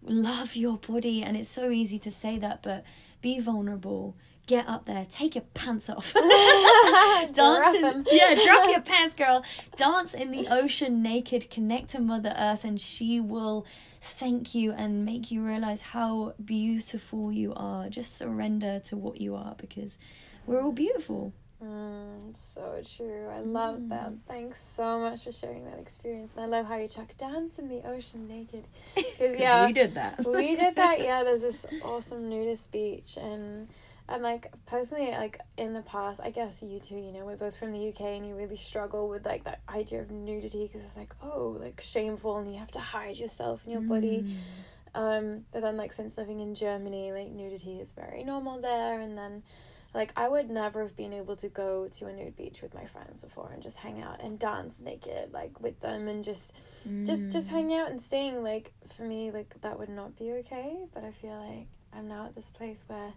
[0.05, 2.83] love your body and it's so easy to say that, but
[3.21, 4.15] be vulnerable.
[4.47, 6.13] Get up there, take your pants off.
[7.33, 9.43] Dance in, yeah, drop your pants, girl.
[9.75, 13.65] Dance in the ocean naked, connect to Mother Earth, and she will
[14.01, 17.89] thank you and make you realize how beautiful you are.
[17.89, 19.97] Just surrender to what you are because
[20.45, 21.33] we're all beautiful.
[21.65, 23.27] Mm, so true.
[23.27, 24.11] I love that.
[24.27, 26.35] Thanks so much for sharing that experience.
[26.35, 28.65] And I love how you chuck dance in the ocean naked.
[28.95, 30.25] Because yeah, we did that.
[30.25, 30.99] we did that.
[31.01, 33.69] Yeah, there's this awesome nudist beach, and
[34.09, 36.95] and like personally, like in the past, I guess you too.
[36.95, 40.01] You know, we're both from the UK, and you really struggle with like that idea
[40.01, 43.73] of nudity because it's like oh, like shameful, and you have to hide yourself and
[43.73, 44.25] your body.
[44.27, 44.35] Mm.
[44.95, 49.17] Um, but then like since living in Germany, like nudity is very normal there, and
[49.17, 49.43] then
[49.95, 52.85] like I would never have been able to go to a nude beach with my
[52.85, 56.53] friends before and just hang out and dance naked like with them and just
[57.05, 57.53] just just Mm.
[57.53, 61.11] hang out and sing like for me like that would not be okay but I
[61.11, 63.13] feel like I'm now at this place where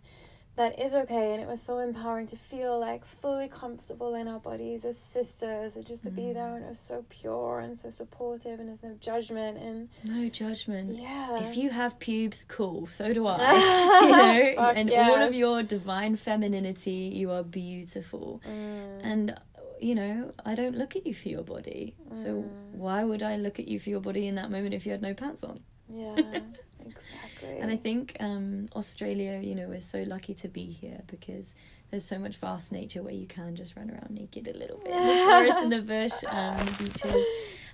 [0.58, 4.40] that is okay and it was so empowering to feel like fully comfortable in our
[4.40, 7.88] bodies as sisters and just to be there and it was so pure and so
[7.90, 10.86] supportive and there's no judgment and No judgment.
[10.98, 12.86] yeah If you have pubes, cool.
[12.88, 13.36] So do I.
[14.08, 18.42] you know, Fuck and all of your divine femininity, you are beautiful.
[18.46, 19.00] Mm.
[19.10, 19.34] And
[19.80, 21.94] you know, I don't look at you for your body.
[22.22, 22.48] So Mm.
[22.84, 25.02] why would I look at you for your body in that moment if you had
[25.02, 25.60] no pants on?
[25.88, 26.40] yeah
[26.98, 31.54] exactly And I think um, Australia, you know, we're so lucky to be here because
[31.90, 34.92] there's so much vast nature where you can just run around naked a little bit
[34.92, 37.26] in the forest and the bush, um, the beaches,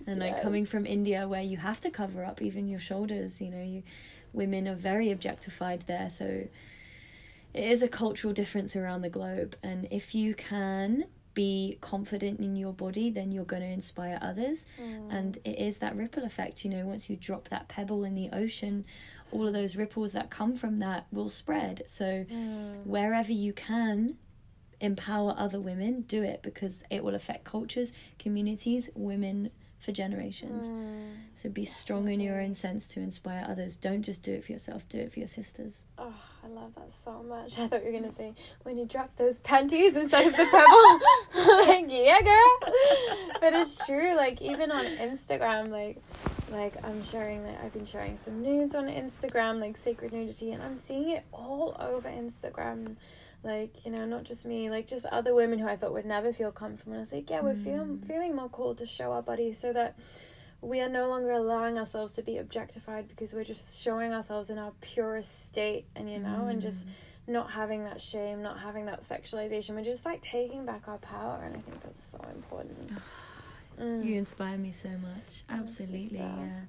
[0.06, 3.40] and like coming from India where you have to cover up even your shoulders.
[3.40, 3.82] You know, you
[4.32, 6.26] women are very objectified there, so
[7.54, 9.56] it is a cultural difference around the globe.
[9.62, 11.04] And if you can
[11.34, 15.12] be confident in your body, then you're going to inspire others Mm.
[15.12, 18.28] and it is that ripple effect you know once you drop that pebble in the
[18.32, 18.84] ocean
[19.34, 22.84] all of those ripples that come from that will spread so Mm.
[22.86, 24.16] wherever you can
[24.80, 29.50] empower other women do it because it will affect cultures communities women
[29.84, 31.12] for generations Mm.
[31.34, 34.52] so be strong in your own sense to inspire others don't just do it for
[34.52, 36.12] yourself do it for your sisters Oh,
[36.42, 37.58] I love that so much.
[37.60, 41.56] I thought you were gonna say when you drop those panties instead of the pebble.
[41.66, 42.72] like, yeah, girl.
[43.40, 44.14] But it's true.
[44.16, 45.98] Like even on Instagram, like,
[46.50, 47.44] like I'm sharing.
[47.46, 51.24] Like I've been sharing some nudes on Instagram, like sacred nudity, and I'm seeing it
[51.32, 52.96] all over Instagram.
[53.44, 56.32] Like you know, not just me, like just other women who I thought would never
[56.32, 56.92] feel comfortable.
[56.92, 59.72] And I was like, yeah, we're feeling feeling more cool to show our bodies so
[59.72, 59.98] that
[60.62, 64.58] we are no longer allowing ourselves to be objectified because we're just showing ourselves in
[64.58, 65.84] our purest state.
[65.94, 66.88] And you know and just
[67.26, 69.74] not having that shame not having that sexualization.
[69.74, 71.42] We're just like taking back our power.
[71.44, 72.92] And i think that's so important.
[73.76, 74.04] Mm.
[74.04, 75.42] you inspire me so much.
[75.50, 76.60] Absolutely yeah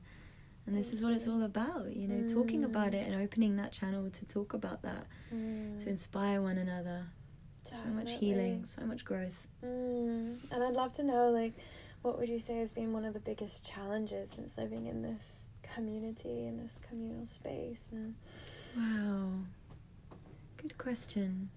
[0.67, 3.71] and this is what it's all about you know talking about it and opening that
[3.71, 5.77] channel to talk about that Mm.
[5.83, 7.03] to inspire one another.
[7.65, 9.47] So much healing, so much growth.
[9.63, 10.37] Mm.
[10.51, 11.53] and i'd love to know like
[12.03, 15.47] what would you say has been one of the biggest challenges since living in this
[15.63, 18.13] community in this communal space and
[18.77, 19.29] Wow.
[20.57, 21.49] Good question.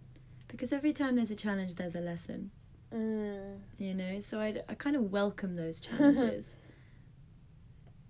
[0.48, 2.50] Because every time there's a challenge, there's a lesson,
[2.94, 3.58] mm.
[3.78, 4.20] you know?
[4.20, 6.56] So I, I kind of welcome those challenges.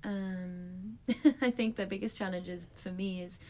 [0.05, 0.58] um,
[1.43, 3.41] I think the biggest challenges for me is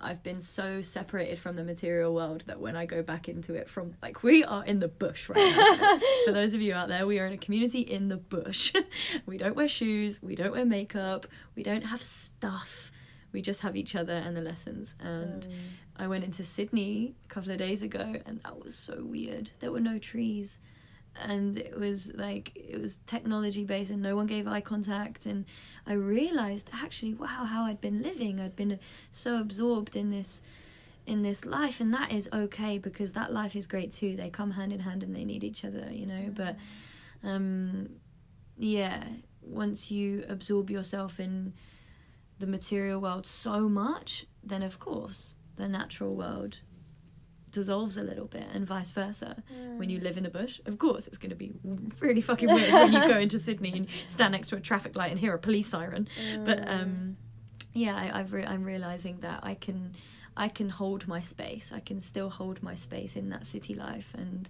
[0.00, 3.68] I've been so separated from the material world that when I go back into it
[3.68, 5.98] from like we are in the bush right now.
[6.26, 8.72] For those of you out there, we are in a community in the bush.
[9.26, 12.92] we don't wear shoes, we don't wear makeup, we don't have stuff.
[13.32, 14.94] We just have each other and the lessons.
[15.00, 15.52] And mm.
[15.96, 19.50] I went into Sydney a couple of days ago and that was so weird.
[19.60, 20.58] There were no trees.
[21.20, 25.26] And it was like it was technology based and no one gave eye contact.
[25.26, 25.44] And
[25.86, 28.40] I realized actually wow how I'd been living.
[28.40, 28.78] I'd been
[29.10, 30.42] so absorbed in this
[31.06, 31.80] in this life.
[31.80, 34.16] And that is okay because that life is great too.
[34.16, 36.30] They come hand in hand and they need each other you know.
[36.34, 36.56] But
[37.22, 37.88] um
[38.56, 39.02] yeah
[39.42, 41.52] once you absorb yourself in
[42.38, 46.58] the material world so much then of course the natural world
[47.54, 49.42] dissolves a little bit and vice versa.
[49.78, 51.52] When you live in the bush of course it's going to be
[52.00, 55.10] really fucking weird when you go into sydney and stand next to a traffic light
[55.10, 56.08] and hear a police siren.
[56.44, 57.16] But um
[57.72, 59.92] yeah I, I've re- i'm realizing that i can
[60.36, 61.72] i can hold my space.
[61.74, 64.48] I can still hold my space in that city life and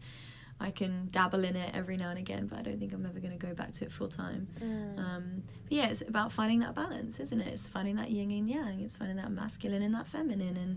[0.60, 3.20] i can dabble in it every now and again but i don't think i'm ever
[3.20, 4.46] going to go back to it full time.
[4.62, 4.98] Mm.
[4.98, 7.48] um but yeah it's about finding that balance isn't it?
[7.48, 8.80] It's finding that yin and yang.
[8.84, 10.74] It's finding that masculine and that feminine and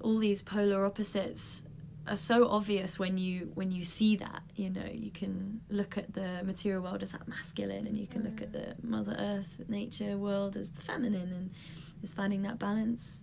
[0.00, 1.62] all these polar opposites
[2.08, 6.12] are so obvious when you when you see that you know you can look at
[6.12, 8.84] the material world as that masculine and you can look at the mm.
[8.84, 11.50] mother earth nature world as the feminine and
[12.02, 13.22] it's finding that balance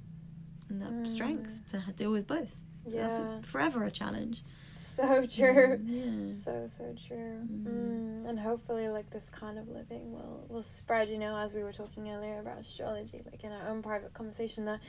[0.69, 1.07] and that mm.
[1.07, 2.55] strength to deal with both
[2.87, 3.39] So that's Yeah.
[3.39, 4.43] a, forever a challenge.
[4.77, 5.77] So true.
[5.77, 6.33] Mm, yeah.
[6.43, 7.41] So so true.
[7.51, 7.65] Mm.
[7.67, 8.29] Mm.
[8.29, 11.09] And hopefully, like this kind of living will will spread.
[11.09, 14.65] You know, as we were talking earlier about astrology, like in our own private conversation,
[14.65, 14.79] that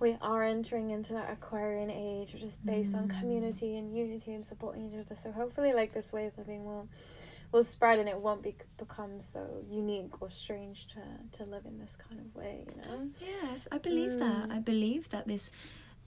[0.00, 3.20] we are entering into that Aquarian age, which is based on Mm.
[3.20, 5.14] community and unity and supporting each other.
[5.14, 6.88] So hopefully, like this way of living will
[7.52, 11.00] will spread, and it won't be become so unique or strange to
[11.38, 12.64] to live in this kind of way.
[12.68, 13.08] You know.
[13.20, 14.48] Yeah, I believe that.
[14.48, 14.56] Mm.
[14.56, 15.52] I believe that this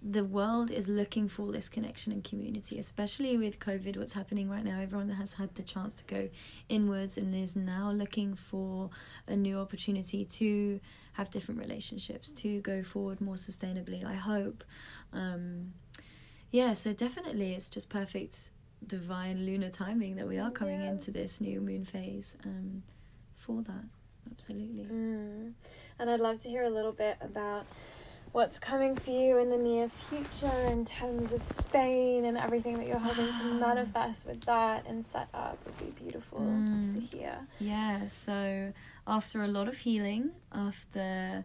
[0.02, 4.64] the world is looking for this connection and community, especially with COVID, what's happening right
[4.64, 4.80] now.
[4.80, 6.30] Everyone that has had the chance to go
[6.70, 8.90] inwards and is now looking for
[9.28, 10.80] a new opportunity to
[11.14, 14.06] have different relationships, to go forward more sustainably.
[14.06, 14.64] I hope.
[15.14, 15.74] Um,
[16.52, 18.52] yeah, so definitely it's just perfect
[18.86, 22.84] divine lunar timing that we are coming into this new moon phase um,
[23.36, 23.84] for that.
[24.32, 24.84] Absolutely.
[24.86, 25.54] Mm.
[26.00, 27.66] And I'd love to hear a little bit about
[28.38, 32.88] what's coming for you in the near future in terms of Spain and everything that
[32.88, 36.94] you're hoping to manifest with that and set up would be beautiful Mm.
[36.94, 37.48] to hear.
[37.60, 38.72] Yeah, so
[39.08, 41.44] after a lot of healing, after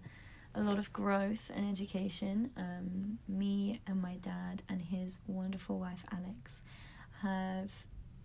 [0.55, 6.05] a lot of growth and education, um, me and my dad and his wonderful wife
[6.12, 6.62] Alex
[7.22, 7.72] have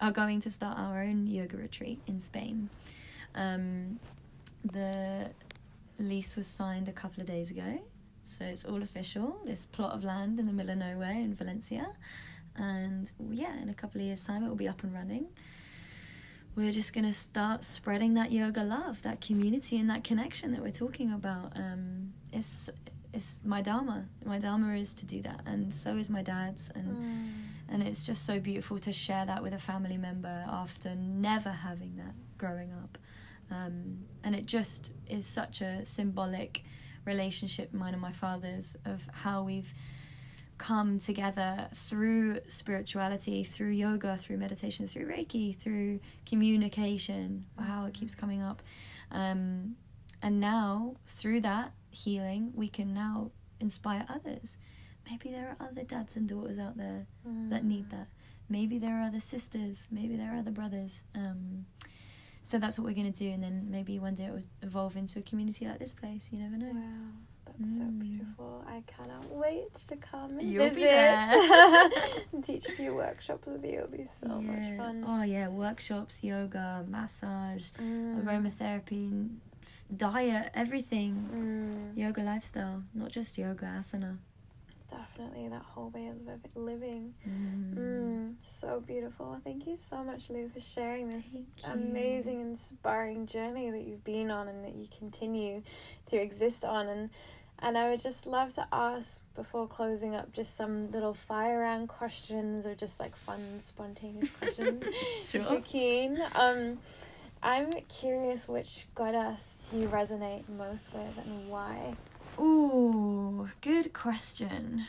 [0.01, 2.69] are going to start our own yoga retreat in Spain.
[3.33, 3.97] Um,
[4.65, 5.31] the
[5.99, 7.79] lease was signed a couple of days ago,
[8.27, 9.39] so it's all official.
[9.45, 11.87] This plot of land in the middle of nowhere in Valencia,
[12.55, 15.27] and yeah, in a couple of years' time, it will be up and running
[16.55, 20.61] we're just going to start spreading that yoga love, that community, and that connection that
[20.61, 21.51] we're talking about.
[21.55, 22.69] Um, it's
[23.13, 24.05] it's my dharma.
[24.25, 27.31] My dharma is to do that, and so is my dad's, and Mm.
[27.69, 31.95] and it's just so beautiful to share that with a family member after never having
[31.97, 32.97] that growing up.
[33.51, 36.63] Um, and it just is such a symbolic
[37.07, 39.73] relationship, mine and my father's, of how we've
[40.57, 47.45] come together through spirituality, through yoga, through meditation, through Reiki, through communication.
[47.57, 48.61] Wow, it keeps coming up.
[49.11, 49.75] Um,
[50.21, 54.57] and now, through that healing, we can now inspire others.
[55.09, 57.05] Maybe there are other dads and daughters out there
[57.49, 58.07] that need that.
[58.49, 61.01] Maybe there are other sisters, maybe there are other brothers.
[61.15, 61.65] Um,
[62.49, 64.95] so that's what we're going to do, and then maybe one day it will evolve
[64.95, 66.29] into a community like this place.
[66.31, 66.71] You never know.
[66.71, 67.11] Wow,
[67.45, 67.99] that's so Mm.
[67.99, 68.63] beautiful.
[68.75, 71.89] I cannot wait to come and You'll be visit there.
[72.33, 73.79] and teach a few workshops with you.
[73.79, 75.03] It'll be so much fun.
[75.11, 78.23] Oh yeah, workshops, yoga, massage, Mm.
[78.23, 79.29] aromatherapy,
[80.05, 81.13] diet, everything.
[81.33, 81.97] Mm.
[82.03, 84.17] Yoga lifestyle, not just yoga, asana.
[84.89, 86.15] Definitely that whole way of
[86.55, 87.13] living.
[87.27, 87.75] Mm.
[87.77, 89.39] Mm, so beautiful.
[89.43, 91.35] Thank you so much, Lou, for sharing this
[91.65, 95.61] amazing, inspiring journey that you've been on and that you continue
[96.07, 96.87] to exist on.
[96.87, 97.09] And
[97.59, 101.89] and I would just love to ask before closing up just some little fire round
[101.89, 104.83] questions or just like fun, spontaneous questions.
[105.27, 105.41] sure.
[105.41, 106.21] If you're keen.
[106.35, 106.77] Um,
[107.41, 111.95] I'm curious which goddess you resonate most with and why.
[112.39, 114.85] Ooh, good question.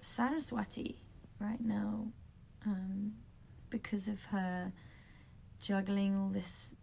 [0.00, 0.96] Saraswati
[1.38, 2.06] right now,
[2.66, 3.12] um,
[3.70, 4.72] because of her
[5.60, 6.74] juggling all this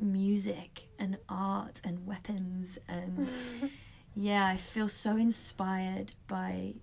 [0.00, 3.28] music and art and weapons and
[4.16, 6.74] yeah, I feel so inspired by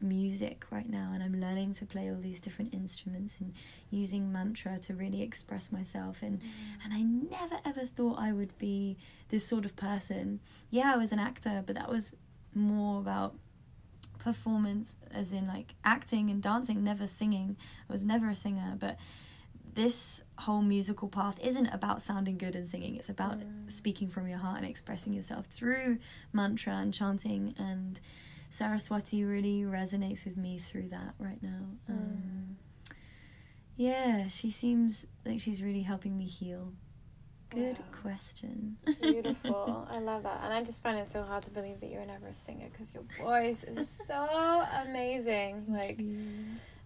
[0.00, 3.52] music right now, and I'm learning to play all these different instruments and
[3.90, 6.22] using mantra to really express myself.
[6.22, 6.40] And
[6.84, 8.96] and I never ever thought I would be
[9.28, 10.40] this sort of person.
[10.70, 12.14] Yeah, I was an actor, but that was
[12.54, 13.34] more about
[14.18, 17.56] performance, as in like acting and dancing, never singing.
[17.88, 18.96] I was never a singer, but
[19.74, 23.70] this whole musical path isn't about sounding good and singing it's about Mm.
[23.70, 25.98] speaking from your heart and expressing yourself through
[26.32, 28.00] mantra and chanting and
[28.56, 32.56] saraswati really resonates with me through that right now um,
[33.76, 36.72] yeah she seems like she's really helping me heal
[37.50, 37.84] good Wow.
[38.02, 39.86] question Beautiful.
[39.90, 40.40] I love that.
[40.42, 42.92] And I just find it so hard to believe that you're never a singer because
[42.94, 45.64] your voice is so amazing.
[45.68, 46.00] Like,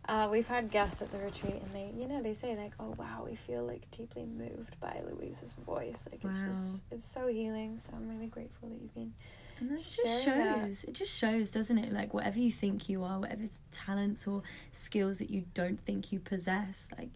[0.08, 2.94] uh, we've had guests at the retreat and they, you know, they say, like, oh,
[2.98, 6.06] wow, we feel like deeply moved by Louise's voice.
[6.10, 6.52] Like, it's Wow.
[6.52, 7.78] just, it's so healing.
[7.78, 9.12] So I'm really grateful that you've been.
[9.60, 10.66] And that just sharing that.
[10.66, 10.84] shows.
[10.84, 11.92] It just shows, doesn't it?
[11.92, 14.42] Like whatever you think you are, whatever talents or
[14.72, 17.10] skills that you don't think you possess, like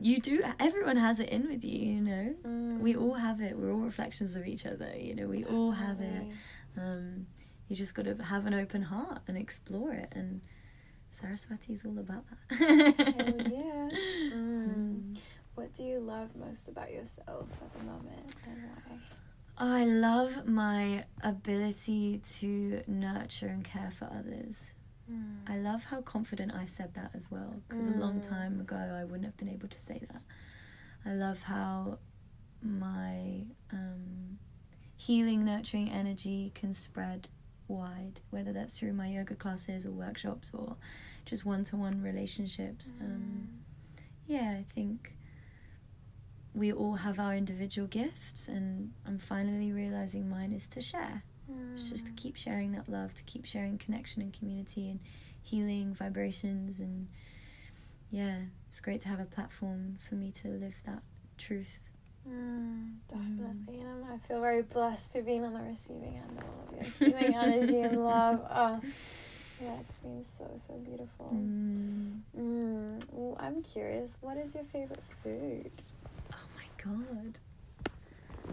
[0.00, 0.42] you do.
[0.58, 1.78] Everyone has it in with you.
[1.78, 2.80] You know, Mm.
[2.80, 3.58] we all have it.
[3.58, 4.90] We're all reflections of each other.
[4.98, 6.22] You know, we all have it.
[6.78, 7.26] Um,
[7.68, 10.08] you just got to have an open heart and explore it.
[10.12, 10.40] And
[11.10, 12.56] Saraswati is all about that.
[12.58, 12.66] Hell
[13.52, 13.88] yeah.
[14.34, 14.74] Mm.
[14.74, 15.18] Mm.
[15.56, 18.96] What do you love most about yourself at the moment and why?
[19.60, 24.72] I love my ability to nurture and care for others.
[25.46, 28.28] I love how confident I said that as well because a long Mm.
[28.28, 30.22] time ago I wouldn't have been able to say that.
[31.04, 31.98] I love how
[32.62, 34.38] my um,
[34.96, 37.28] healing, nurturing energy can spread
[37.68, 40.76] wide, whether that's through my yoga classes or workshops or
[41.26, 42.92] just one to one relationships.
[43.00, 43.48] Um,
[44.26, 45.16] yeah, I think
[46.54, 51.22] we all have our individual gifts, and I'm finally realizing mine is to share.
[51.74, 55.00] It's just to keep sharing that love, to keep sharing connection and community and
[55.42, 56.78] healing vibrations.
[56.78, 57.08] And
[58.10, 58.36] yeah,
[58.68, 61.02] it's great to have a platform for me to live that
[61.38, 61.88] truth.
[62.28, 63.80] Mm, definitely.
[63.80, 66.74] And I'm- I feel very blessed to be on the receiving end of all of
[66.74, 68.44] your healing energy and love.
[68.50, 68.80] Oh,
[69.62, 71.30] yeah, it's been so, so beautiful.
[71.32, 72.20] Mm.
[72.36, 73.06] Mm.
[73.12, 75.70] Well, I'm curious, what is your favorite food?
[76.82, 77.38] God.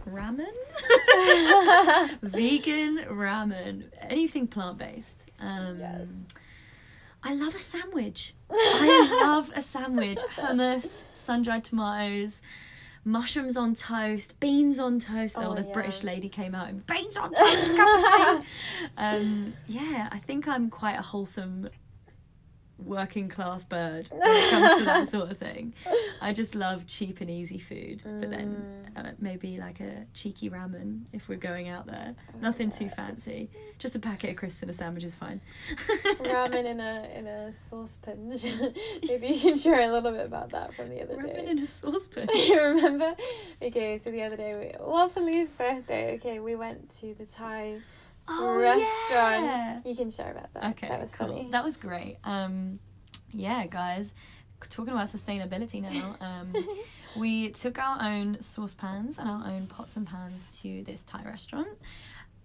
[0.07, 0.45] Ramen?
[2.21, 3.83] Vegan ramen.
[4.01, 5.23] Anything plant based.
[5.39, 6.07] Um, Yes.
[7.23, 8.33] I love a sandwich.
[8.51, 10.19] I love a sandwich.
[10.35, 12.41] Hummus, sun dried tomatoes,
[13.03, 15.35] mushrooms on toast, beans on toast.
[15.37, 15.73] Oh, Oh, the yeah.
[15.73, 17.97] British lady came out and beans on toast, cup
[18.37, 18.47] of tea.
[18.97, 21.69] Um, yeah, I think I'm quite a wholesome
[22.79, 25.73] working class bird when it comes to that sort of thing.
[26.21, 28.47] I just love cheap and easy food, but then
[28.97, 29.07] Mm.
[29.07, 32.15] uh, maybe like a cheeky ramen if we're going out there.
[32.41, 33.49] Nothing too fancy.
[33.79, 35.41] Just a packet of crisps and a sandwich is fine.
[36.19, 38.29] Ramen in a in a saucepan.
[39.07, 41.41] Maybe you can share a little bit about that from the other Ramen day.
[41.45, 42.27] Ramen in a saucepan.
[42.33, 43.15] you remember?
[43.61, 47.25] Okay, so the other day, we, well, for Lee's birthday, okay, we went to the
[47.25, 47.79] Thai
[48.27, 49.45] Oh, restaurant.
[49.45, 49.79] yeah.
[49.85, 50.63] You can share about that.
[50.71, 51.27] Okay, that was cool.
[51.27, 51.49] funny.
[51.51, 52.17] That was great.
[52.23, 52.79] Um,
[53.31, 54.13] yeah, guys,
[54.69, 56.15] talking about sustainability now.
[56.21, 56.53] Um,
[57.17, 61.69] we took our own saucepans and our own pots and pans to this Thai restaurant.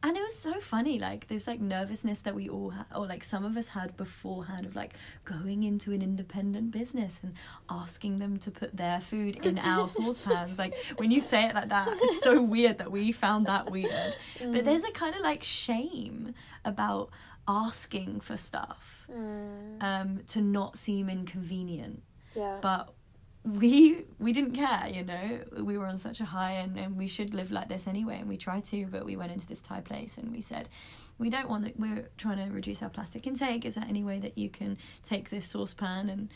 [0.04, 3.22] And it was so funny, like this like nervousness that we all had, or like
[3.22, 4.94] some of us had beforehand of like
[5.24, 7.34] going into an independent business and
[7.70, 10.58] asking them to put their food in our saucepans.
[10.58, 14.16] Like when you say it like that, it's so weird that we found that weird.
[14.40, 14.52] Mm.
[14.52, 16.34] But there's a kind of like shame
[16.64, 17.10] about
[17.48, 22.02] asking for stuff Mm, um, to not seem inconvenient.
[22.34, 22.58] yeah.
[22.62, 22.92] But
[23.44, 25.40] we we didn't care, you know.
[25.58, 28.28] We were on such a high, and, and we should live like this anyway, and
[28.28, 28.86] we tried to.
[28.86, 30.68] But we went into this Thai place, and we said,
[31.18, 31.78] we don't want that.
[31.78, 33.64] We're trying to reduce our plastic intake.
[33.64, 36.28] Is there any way that you can take this saucepan and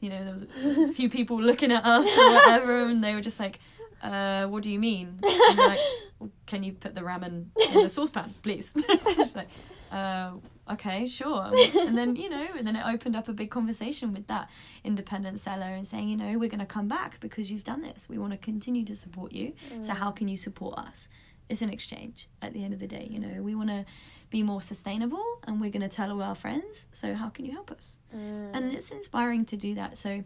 [0.00, 3.22] you know, there was a few people looking at us or whatever, and they were
[3.22, 3.58] just like,
[4.02, 5.78] uh, "What do you mean?" And like,
[6.18, 8.74] "Well, "Can you put the ramen in the saucepan, please?"
[9.34, 9.48] Like,
[9.90, 10.32] uh,
[10.70, 11.50] "Okay, sure."
[11.86, 14.48] And then you know, and then it opened up a big conversation with that
[14.84, 18.08] independent seller and saying, you know, we're going to come back because you've done this.
[18.08, 19.52] We want to continue to support you.
[19.80, 21.08] So how can you support us?
[21.48, 23.06] It's an exchange at the end of the day.
[23.10, 23.84] You know, we want to
[24.30, 26.86] be more sustainable, and we're going to tell all our friends.
[26.92, 27.98] So how can you help us?
[28.14, 28.50] Mm.
[28.54, 30.22] and it's inspiring to do that so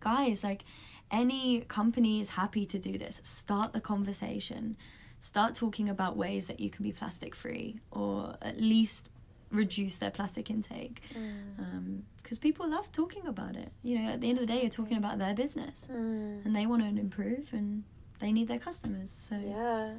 [0.00, 0.64] guys like
[1.10, 4.76] any company is happy to do this start the conversation
[5.18, 9.10] start talking about ways that you can be plastic free or at least
[9.50, 12.02] reduce their plastic intake Mm.
[12.22, 14.70] because people love talking about it you know at the end of the day you're
[14.70, 16.44] talking about their business Mm.
[16.44, 17.82] and they want to improve and
[18.20, 19.94] they need their customers so Yeah.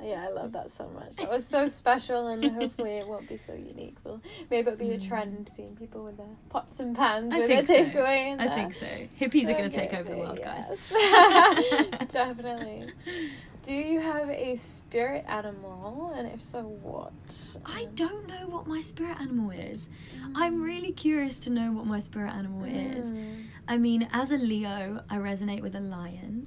[0.00, 1.16] Ah, Yeah, I love that so much.
[1.16, 3.96] That was so special, and hopefully it won't be so unique.
[4.04, 4.20] Well,
[4.50, 7.66] maybe it'll be a trend seeing people with their pots and pans I with their
[7.66, 7.74] so.
[7.74, 8.32] takeaway.
[8.32, 8.86] and i think so
[9.18, 10.66] hippies are going to take over the world guys.
[12.10, 12.92] Definitely.
[13.62, 17.56] Do you have a spirit animal, and if so, what?
[17.64, 19.88] I don't know what my spirit animal is.
[20.36, 23.06] I'm really curious to know what my spirit animal is.
[23.10, 23.46] Mm.
[23.66, 26.46] I mean, as a Leo, I resonate with a lion.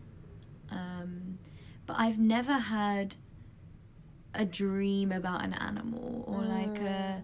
[0.71, 1.39] Um,
[1.85, 3.17] but I've never had
[4.33, 7.21] a dream about an animal or like a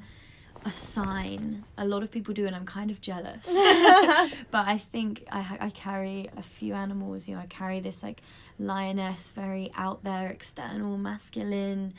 [0.66, 1.64] a sign.
[1.78, 3.46] A lot of people do, and I'm kind of jealous.
[4.52, 7.28] but I think I I carry a few animals.
[7.28, 8.22] You know, I carry this like
[8.58, 11.94] lioness, very out there, external, masculine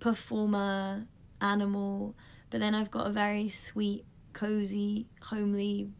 [0.00, 1.06] performer
[1.40, 2.14] animal.
[2.50, 5.90] But then I've got a very sweet, cozy, homely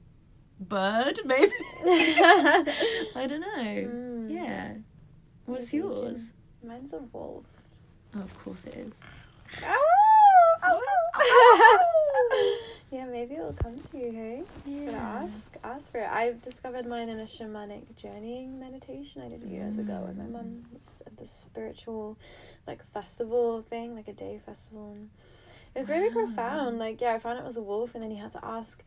[0.58, 1.20] bird.
[1.24, 1.52] Maybe
[1.84, 3.46] I don't know.
[3.46, 4.32] Mm.
[4.32, 4.74] Yeah.
[5.44, 6.32] What's Maybe yours?
[6.64, 7.44] Mine's a wolf.
[8.16, 8.92] Oh, of course it is.
[12.90, 14.42] yeah, maybe it'll come to you, hey?
[14.64, 15.22] Yeah.
[15.24, 16.08] ask, ask for it.
[16.10, 20.32] I discovered mine in a shamanic journeying meditation I did years ago with my Mm.
[20.32, 20.62] mum.
[20.74, 22.18] It's at this spiritual,
[22.66, 24.92] like festival thing, like a day festival.
[24.92, 25.10] And
[25.74, 26.26] it was really Wow.
[26.26, 26.78] profound.
[26.78, 28.82] Like, yeah, I found it was a wolf, and then you had to ask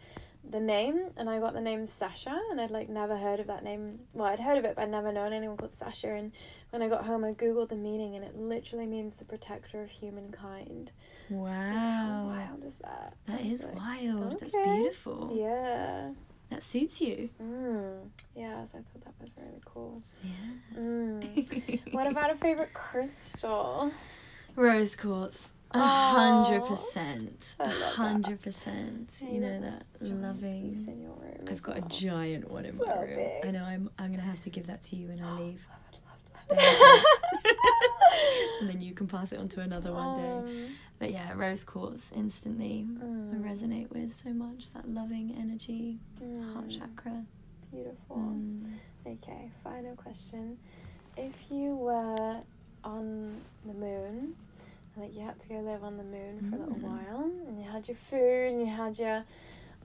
[0.49, 3.63] the name, and I got the name Sasha, and I'd like never heard of that
[3.63, 3.99] name.
[4.13, 6.13] Well, I'd heard of it, but I'd never known anyone called Sasha.
[6.13, 6.31] And
[6.71, 9.89] when I got home, I googled the meaning, and it literally means the protector of
[9.89, 10.91] humankind.
[11.29, 11.49] Wow.
[11.51, 13.13] How wild is that?
[13.27, 14.39] That is Like, wild.
[14.41, 15.31] That's beautiful.
[15.35, 16.11] Yeah.
[16.49, 17.29] That suits you.
[17.41, 18.09] Mm.
[18.35, 20.01] Yeah, so I thought that was really cool.
[20.23, 20.79] Yeah.
[20.79, 21.79] Mm.
[21.93, 23.91] what about a favorite crystal?
[24.55, 25.53] Rose quartz.
[25.71, 27.55] A hundred percent.
[27.59, 27.93] A I love that.
[27.93, 29.11] hundred percent.
[29.21, 30.71] You know that loving.
[30.73, 33.15] piece in your room I've got a giant one in So my room.
[33.15, 33.45] big.
[33.45, 33.63] I know.
[33.63, 33.87] I'm.
[33.99, 35.61] I'm gonna have to give that to you when I leave.
[38.59, 40.21] and then you can pass it on to another one day.
[40.21, 42.87] Um, But yeah, rose quartz instantly.
[42.99, 45.99] I mm, resonate with so much that loving energy,
[46.53, 47.23] heart mm, chakra.
[47.71, 48.17] Beautiful.
[48.17, 48.79] Mm.
[49.05, 50.57] Okay, final question.
[51.15, 52.37] If you were
[52.83, 54.33] on the moon,
[54.95, 56.81] and like you had to go live on the moon for a little Mm.
[56.81, 59.23] while, and you had your food, and you had your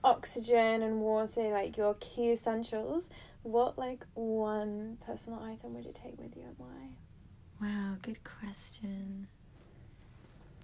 [0.05, 3.09] oxygen and water, like your key essentials,
[3.43, 6.89] what like one personal item would you take with you and why?
[7.61, 9.27] Wow, good question.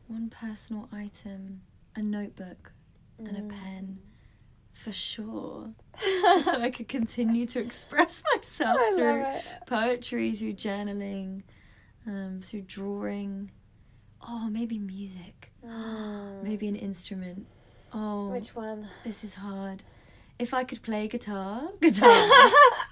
[0.08, 1.62] One personal item,
[1.96, 2.72] a notebook
[3.18, 3.50] and a Mm.
[3.50, 4.00] pen,
[4.74, 5.72] for sure.
[6.04, 9.26] Just so I could continue to express myself I through
[9.68, 11.44] poetry, through journaling,
[12.06, 13.52] um, through drawing.
[14.28, 15.52] Oh, maybe music.
[15.66, 16.44] Mm.
[16.44, 17.48] Maybe an instrument.
[17.94, 18.88] Oh, Which one?
[19.04, 19.84] this is hard.
[20.40, 22.10] If I could play guitar, guitar.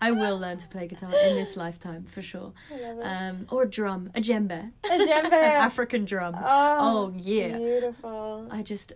[0.02, 2.54] I will learn to play guitar in this lifetime for sure.
[2.72, 3.04] I love it.
[3.04, 5.26] Um, or a drum, a djembe, A djembe.
[5.34, 6.36] an African drum.
[6.38, 7.58] oh, oh, yeah.
[7.58, 8.48] Beautiful.
[8.52, 8.94] I just,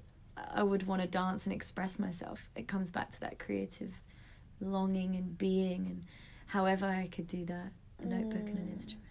[0.54, 2.47] I would want to dance and express myself.
[2.56, 3.93] It comes back to that creative
[4.62, 6.04] longing and being, and
[6.45, 7.72] however I could do that.
[8.01, 8.74] A notebook and an Mm.
[8.74, 9.06] instrument.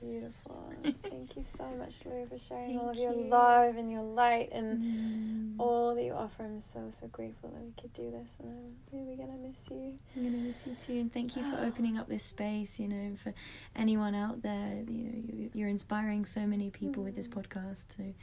[0.00, 0.72] Beautiful.
[1.10, 3.24] Thank you so much, Lou, for sharing all of your you.
[3.28, 5.54] love and your light and Mm.
[5.58, 6.44] all that you offer.
[6.44, 9.96] I'm so, so grateful that we could do this, and I'm really gonna miss you.
[10.16, 12.78] I'm gonna miss you too, and thank you for opening up this space.
[12.78, 13.34] You know, for
[13.74, 17.34] anyone out there, you know, you- you're inspiring so many people with this Mm.
[17.42, 17.96] podcast.
[17.96, 18.14] So,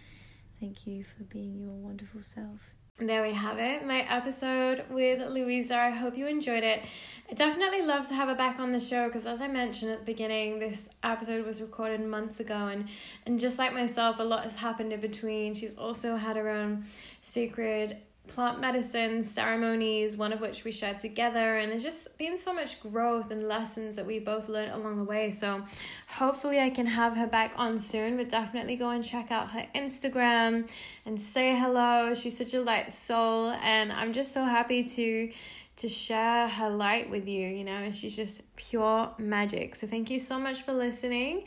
[0.59, 2.74] thank you for being your wonderful self.
[2.97, 5.75] There we have it, my episode with Louisa.
[5.75, 6.85] I hope you enjoyed it.
[7.29, 9.99] I definitely love to have her back on the show because, as I mentioned at
[9.99, 12.87] the beginning, this episode was recorded months ago, and
[13.25, 15.55] and just like myself, a lot has happened in between.
[15.55, 16.85] She's also had her own
[17.19, 22.53] sacred plant medicine ceremonies, one of which we shared together, and there's just been so
[22.53, 25.29] much growth and lessons that we both learned along the way.
[25.29, 25.63] So,
[26.07, 28.17] hopefully, I can have her back on soon.
[28.17, 30.69] But definitely go and check out her Instagram
[31.05, 32.13] and say hello.
[32.13, 35.31] She's such a light soul, and I'm just so happy to
[35.77, 37.47] to share her light with you.
[37.47, 39.75] You know, and she's just pure magic.
[39.75, 41.43] So thank you so much for listening.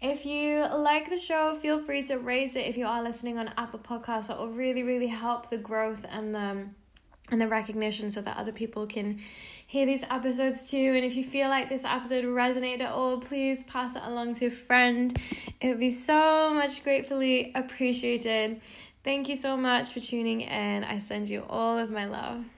[0.00, 2.66] If you like the show, feel free to rate it.
[2.66, 6.34] If you are listening on Apple Podcasts, that will really, really help the growth and
[6.34, 6.66] the
[7.30, 9.18] and the recognition so that other people can
[9.66, 10.92] hear these episodes too.
[10.94, 14.46] And if you feel like this episode resonated at all, please pass it along to
[14.46, 15.18] a friend.
[15.60, 18.60] It would be so much gratefully appreciated.
[19.02, 20.84] Thank you so much for tuning in.
[20.84, 22.44] I send you all of my love.